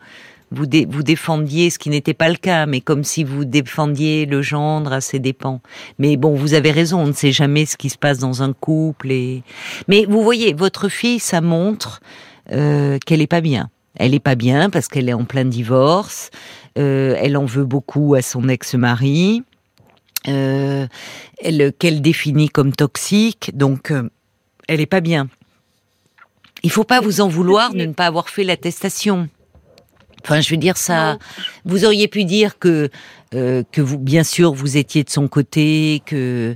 vous, 0.53 1.03
défendiez, 1.03 1.69
ce 1.69 1.79
qui 1.79 1.89
n'était 1.89 2.13
pas 2.13 2.29
le 2.29 2.35
cas, 2.35 2.65
mais 2.65 2.81
comme 2.81 3.03
si 3.03 3.23
vous 3.23 3.45
défendiez 3.45 4.25
le 4.25 4.41
gendre 4.41 4.93
à 4.93 5.01
ses 5.01 5.19
dépens. 5.19 5.61
Mais 5.99 6.17
bon, 6.17 6.35
vous 6.35 6.53
avez 6.53 6.71
raison, 6.71 6.99
on 6.99 7.07
ne 7.07 7.13
sait 7.13 7.31
jamais 7.31 7.65
ce 7.65 7.77
qui 7.77 7.89
se 7.89 7.97
passe 7.97 8.19
dans 8.19 8.43
un 8.43 8.53
couple. 8.53 9.13
Mais 9.87 10.05
vous 10.05 10.23
voyez, 10.23 10.53
votre 10.53 10.89
fille, 10.89 11.19
ça 11.19 11.41
montre 11.41 12.01
euh, 12.51 12.97
qu'elle 13.05 13.21
est 13.21 13.27
pas 13.27 13.41
bien. 13.41 13.69
Elle 13.95 14.13
est 14.13 14.19
pas 14.19 14.35
bien 14.35 14.69
parce 14.69 14.87
qu'elle 14.87 15.09
est 15.09 15.13
en 15.13 15.25
plein 15.25 15.45
divorce. 15.45 16.29
Euh, 16.77 17.15
elle 17.19 17.37
en 17.37 17.45
veut 17.45 17.65
beaucoup 17.65 18.15
à 18.15 18.21
son 18.21 18.49
ex-mari 18.49 19.43
euh, 20.27 20.87
qu'elle 21.79 22.01
définit 22.01 22.49
comme 22.49 22.73
toxique, 22.73 23.51
donc 23.55 23.93
elle 24.67 24.81
est 24.81 24.87
pas 24.87 25.01
bien. 25.01 25.27
Il 26.63 26.71
faut 26.71 26.85
pas 26.85 27.01
vous 27.01 27.19
en 27.19 27.27
vouloir 27.27 27.73
de 27.73 27.85
ne 27.85 27.93
pas 27.93 28.05
avoir 28.05 28.29
fait 28.29 28.45
l'attestation. 28.45 29.27
Enfin, 30.23 30.41
je 30.41 30.49
veux 30.49 30.57
dire 30.57 30.77
ça. 30.77 31.17
Vous 31.65 31.85
auriez 31.85 32.07
pu 32.07 32.23
dire 32.23 32.59
que 32.59 32.89
euh, 33.35 33.63
que 33.71 33.81
vous, 33.81 33.97
bien 33.97 34.23
sûr, 34.23 34.53
vous 34.53 34.77
étiez 34.77 35.03
de 35.03 35.09
son 35.09 35.27
côté, 35.27 36.01
que 36.05 36.55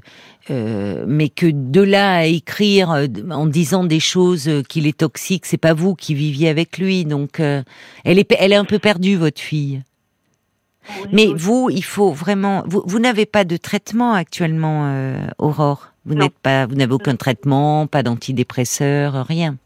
euh, 0.49 1.03
mais 1.08 1.30
que 1.30 1.47
de 1.51 1.82
là 1.82 2.17
à 2.17 2.25
écrire 2.25 2.91
euh, 2.91 3.08
en 3.32 3.45
disant 3.45 3.84
des 3.84 3.99
choses 3.99 4.49
qu'il 4.69 4.88
est 4.88 4.97
toxique, 4.97 5.45
c'est 5.45 5.58
pas 5.58 5.73
vous 5.73 5.95
qui 5.95 6.13
viviez 6.13 6.49
avec 6.49 6.77
lui. 6.77 7.03
Donc, 7.06 7.39
elle 7.39 8.19
est 8.19 8.36
elle 8.39 8.53
est 8.53 8.58
un 8.58 8.65
peu 8.65 8.80
perdue, 8.80 9.15
votre 9.15 9.41
fille. 9.41 9.82
Mais 11.12 11.27
vous, 11.36 11.69
il 11.71 11.84
faut 11.84 12.12
vraiment. 12.12 12.63
Vous, 12.65 12.84
vous 12.86 12.99
n'avez 12.99 13.25
pas 13.25 13.43
de 13.43 13.58
traitement 13.58 14.13
actuellement, 14.13 14.86
euh, 14.86 15.27
Aurore. 15.38 15.91
Vous 16.06 16.15
n'êtes 16.15 16.38
pas, 16.39 16.65
vous 16.65 16.75
n'avez 16.75 16.93
aucun 16.93 17.17
traitement, 17.17 17.86
pas 17.86 18.01
d'antidépresseur, 18.01 19.25
rien. 19.27 19.58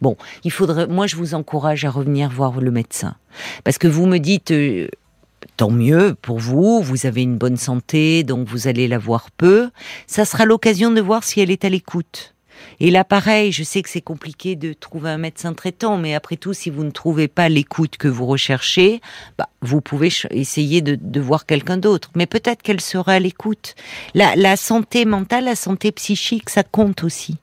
Bon, 0.00 0.16
il 0.44 0.50
faudrait. 0.50 0.86
Moi, 0.86 1.06
je 1.06 1.16
vous 1.16 1.34
encourage 1.34 1.84
à 1.84 1.90
revenir 1.90 2.30
voir 2.30 2.60
le 2.60 2.70
médecin, 2.70 3.16
parce 3.64 3.78
que 3.78 3.88
vous 3.88 4.06
me 4.06 4.18
dites. 4.18 4.50
Euh, 4.50 4.88
tant 5.56 5.70
mieux 5.70 6.14
pour 6.20 6.38
vous, 6.38 6.82
vous 6.82 7.06
avez 7.06 7.22
une 7.22 7.36
bonne 7.36 7.56
santé, 7.56 8.22
donc 8.22 8.48
vous 8.48 8.68
allez 8.68 8.88
la 8.88 8.98
voir 8.98 9.30
peu. 9.30 9.70
Ça 10.06 10.24
sera 10.24 10.44
l'occasion 10.44 10.90
de 10.90 11.00
voir 11.00 11.24
si 11.24 11.40
elle 11.40 11.50
est 11.50 11.64
à 11.64 11.68
l'écoute. 11.68 12.34
Et 12.80 12.90
là, 12.90 13.04
pareil, 13.04 13.52
je 13.52 13.62
sais 13.62 13.82
que 13.82 13.88
c'est 13.88 14.00
compliqué 14.00 14.56
de 14.56 14.72
trouver 14.72 15.10
un 15.10 15.18
médecin 15.18 15.54
traitant, 15.54 15.96
mais 15.96 16.14
après 16.14 16.36
tout, 16.36 16.54
si 16.54 16.70
vous 16.70 16.84
ne 16.84 16.90
trouvez 16.90 17.28
pas 17.28 17.48
l'écoute 17.48 17.96
que 17.96 18.08
vous 18.08 18.26
recherchez, 18.26 19.00
bah, 19.36 19.48
vous 19.60 19.80
pouvez 19.80 20.10
essayer 20.30 20.80
de, 20.80 21.20
voir 21.20 21.46
quelqu'un 21.46 21.76
d'autre. 21.76 22.10
Mais 22.14 22.26
peut-être 22.26 22.62
qu'elle 22.62 22.80
sera 22.80 23.14
à 23.14 23.18
l'écoute. 23.18 23.74
La 24.14 24.56
santé 24.56 25.04
mentale, 25.04 25.44
la 25.44 25.56
santé 25.56 25.92
psychique, 25.92 26.50
ça 26.50 26.62
compte 26.62 27.02
aussi. 27.02 27.38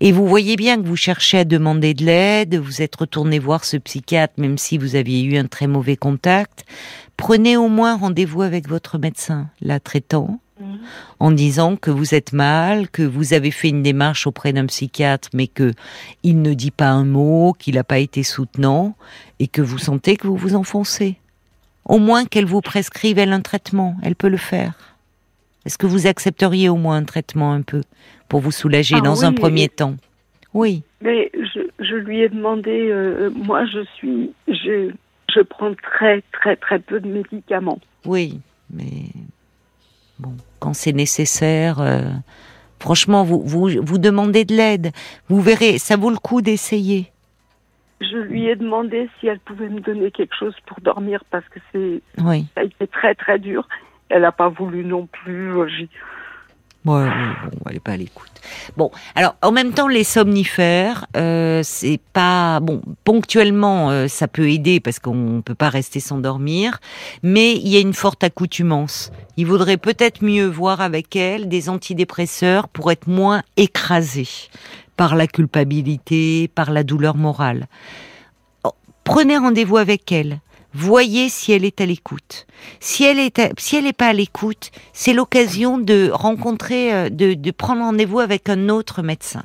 Et 0.00 0.12
vous 0.12 0.26
voyez 0.26 0.56
bien 0.56 0.80
que 0.80 0.86
vous 0.86 0.96
cherchez 0.96 1.38
à 1.38 1.44
demander 1.44 1.94
de 1.94 2.04
l'aide, 2.04 2.56
vous 2.56 2.82
êtes 2.82 2.96
retourné 2.96 3.38
voir 3.38 3.64
ce 3.64 3.76
psychiatre 3.76 4.34
même 4.38 4.58
si 4.58 4.78
vous 4.78 4.96
aviez 4.96 5.22
eu 5.22 5.36
un 5.36 5.46
très 5.46 5.66
mauvais 5.66 5.96
contact. 5.96 6.64
Prenez 7.16 7.56
au 7.56 7.68
moins 7.68 7.96
rendez-vous 7.96 8.42
avec 8.42 8.68
votre 8.68 8.98
médecin, 8.98 9.48
la 9.60 9.80
traitant, 9.80 10.38
en 11.18 11.30
disant 11.30 11.76
que 11.76 11.90
vous 11.90 12.14
êtes 12.14 12.32
mal, 12.32 12.88
que 12.88 13.02
vous 13.02 13.32
avez 13.34 13.50
fait 13.50 13.68
une 13.68 13.82
démarche 13.82 14.26
auprès 14.26 14.52
d'un 14.52 14.66
psychiatre, 14.66 15.28
mais 15.32 15.46
que 15.46 15.72
il 16.22 16.42
ne 16.42 16.54
dit 16.54 16.70
pas 16.70 16.88
un 16.88 17.04
mot, 17.04 17.54
qu'il 17.58 17.74
n'a 17.74 17.84
pas 17.84 17.98
été 17.98 18.22
soutenant, 18.22 18.96
et 19.38 19.48
que 19.48 19.62
vous 19.62 19.78
sentez 19.78 20.16
que 20.16 20.26
vous 20.26 20.36
vous 20.36 20.54
enfoncez. 20.54 21.16
Au 21.84 21.98
moins 21.98 22.24
qu'elle 22.24 22.46
vous 22.46 22.60
prescrive 22.60 23.18
elle 23.18 23.32
un 23.32 23.40
traitement, 23.40 23.96
elle 24.02 24.16
peut 24.16 24.28
le 24.28 24.36
faire. 24.36 24.74
Est-ce 25.64 25.78
que 25.78 25.86
vous 25.86 26.06
accepteriez 26.06 26.68
au 26.68 26.76
moins 26.76 26.96
un 26.96 27.04
traitement 27.04 27.52
un 27.52 27.62
peu? 27.62 27.82
Pour 28.28 28.40
vous 28.40 28.52
soulager 28.52 28.96
ah 28.98 29.00
dans 29.00 29.24
un 29.24 29.32
premier 29.32 29.68
temps 29.68 29.96
Oui. 30.54 30.82
Mais 31.00 31.30
je, 31.78 31.94
lui 31.94 32.20
ai 32.20 32.28
demandé, 32.28 32.88
euh, 32.90 33.30
moi 33.30 33.64
je 33.66 33.84
suis, 33.94 34.32
je, 34.48 34.90
je 35.34 35.40
prends 35.40 35.74
très 35.74 36.22
très 36.32 36.56
très 36.56 36.78
peu 36.78 37.00
de 37.00 37.08
médicaments. 37.08 37.80
Oui, 38.04 38.40
mais 38.70 39.10
Bon, 40.18 40.34
quand 40.60 40.72
c'est 40.72 40.92
nécessaire, 40.92 41.80
euh, 41.80 42.00
franchement, 42.80 43.22
vous, 43.22 43.42
vous, 43.42 43.68
vous 43.82 43.98
demandez 43.98 44.44
de 44.44 44.54
l'aide. 44.54 44.92
Vous 45.28 45.40
verrez, 45.40 45.78
ça 45.78 45.96
vaut 45.96 46.10
le 46.10 46.16
coup 46.16 46.40
d'essayer. 46.40 47.12
Je 48.00 48.16
lui 48.16 48.46
ai 48.46 48.56
demandé 48.56 49.08
si 49.18 49.26
elle 49.26 49.38
pouvait 49.40 49.68
me 49.68 49.80
donner 49.80 50.10
quelque 50.10 50.34
chose 50.34 50.54
pour 50.66 50.80
dormir 50.80 51.22
parce 51.30 51.46
que 51.48 51.60
c'est 51.72 52.02
oui. 52.22 52.46
ça 52.54 52.60
a 52.60 52.64
été 52.64 52.86
très 52.86 53.14
très 53.14 53.38
dur. 53.38 53.66
Elle 54.08 54.22
n'a 54.22 54.32
pas 54.32 54.48
voulu 54.48 54.84
non 54.84 55.06
plus. 55.06 55.52
Ouais, 56.86 57.08
bon, 57.08 57.58
elle 57.68 57.76
est 57.76 57.80
pas 57.80 57.92
à 57.92 57.96
l'écoute. 57.96 58.30
Bon, 58.76 58.92
alors 59.16 59.34
en 59.42 59.50
même 59.50 59.72
temps, 59.72 59.88
les 59.88 60.04
somnifères, 60.04 61.06
euh, 61.16 61.62
c'est 61.64 61.98
pas 62.12 62.60
bon. 62.60 62.80
Ponctuellement, 63.02 63.90
euh, 63.90 64.06
ça 64.06 64.28
peut 64.28 64.48
aider 64.48 64.78
parce 64.78 65.00
qu'on 65.00 65.42
peut 65.44 65.56
pas 65.56 65.68
rester 65.68 65.98
sans 65.98 66.18
dormir, 66.18 66.78
mais 67.24 67.54
il 67.54 67.66
y 67.66 67.76
a 67.76 67.80
une 67.80 67.92
forte 67.92 68.22
accoutumance. 68.22 69.10
Il 69.36 69.46
vaudrait 69.46 69.78
peut-être 69.78 70.22
mieux 70.22 70.46
voir 70.46 70.80
avec 70.80 71.16
elle 71.16 71.48
des 71.48 71.68
antidépresseurs 71.68 72.68
pour 72.68 72.92
être 72.92 73.08
moins 73.08 73.42
écrasé 73.56 74.28
par 74.96 75.16
la 75.16 75.26
culpabilité, 75.26 76.48
par 76.54 76.70
la 76.70 76.84
douleur 76.84 77.16
morale. 77.16 77.66
Oh, 78.62 78.70
prenez 79.02 79.36
rendez-vous 79.36 79.78
avec 79.78 80.12
elle 80.12 80.38
voyez 80.76 81.28
si 81.28 81.52
elle 81.52 81.64
est 81.64 81.80
à 81.80 81.86
l'écoute. 81.86 82.46
Si 82.80 83.04
elle 83.04 83.18
est, 83.18 83.40
si 83.58 83.76
elle 83.76 83.84
n'est 83.84 83.92
pas 83.92 84.08
à 84.08 84.12
l'écoute, 84.12 84.70
c'est 84.92 85.12
l'occasion 85.12 85.78
de 85.78 86.10
rencontrer, 86.12 86.92
euh, 86.92 87.08
de, 87.10 87.50
prendre 87.50 87.82
rendez-vous 87.82 88.20
avec 88.20 88.48
un 88.48 88.68
autre 88.68 89.02
médecin. 89.02 89.44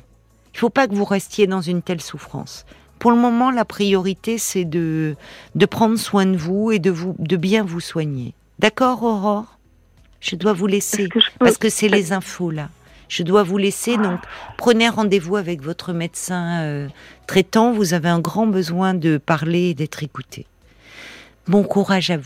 Il 0.52 0.56
ne 0.56 0.58
faut 0.60 0.70
pas 0.70 0.86
que 0.86 0.94
vous 0.94 1.04
restiez 1.04 1.46
dans 1.46 1.60
une 1.60 1.82
telle 1.82 2.00
souffrance. 2.00 2.66
Pour 2.98 3.10
le 3.10 3.16
moment, 3.16 3.50
la 3.50 3.64
priorité, 3.64 4.38
c'est 4.38 4.64
de, 4.64 5.16
de 5.54 5.66
prendre 5.66 5.98
soin 5.98 6.26
de 6.26 6.36
vous 6.36 6.70
et 6.70 6.78
de, 6.78 6.90
vous, 6.90 7.16
de 7.18 7.36
bien 7.36 7.64
vous 7.64 7.80
soigner. 7.80 8.34
D'accord, 8.58 9.02
Aurore? 9.02 9.58
Je 10.20 10.36
dois 10.36 10.52
vous 10.52 10.68
laisser, 10.68 11.08
parce 11.40 11.58
que 11.58 11.68
c'est 11.68 11.88
les 11.88 12.12
infos 12.12 12.50
là. 12.50 12.68
Je 13.08 13.24
dois 13.24 13.42
vous 13.42 13.58
laisser, 13.58 13.96
donc 13.96 14.20
prenez 14.56 14.88
rendez-vous 14.88 15.36
avec 15.36 15.60
votre 15.62 15.92
médecin 15.92 16.62
euh, 16.62 16.88
traitant. 17.26 17.72
Vous 17.72 17.92
avez 17.92 18.08
un 18.08 18.20
grand 18.20 18.46
besoin 18.46 18.94
de 18.94 19.18
parler 19.18 19.70
et 19.70 19.74
d'être 19.74 20.02
écouté. 20.02 20.46
Bon 21.48 21.64
courage 21.64 22.10
à 22.10 22.16
vous. 22.16 22.20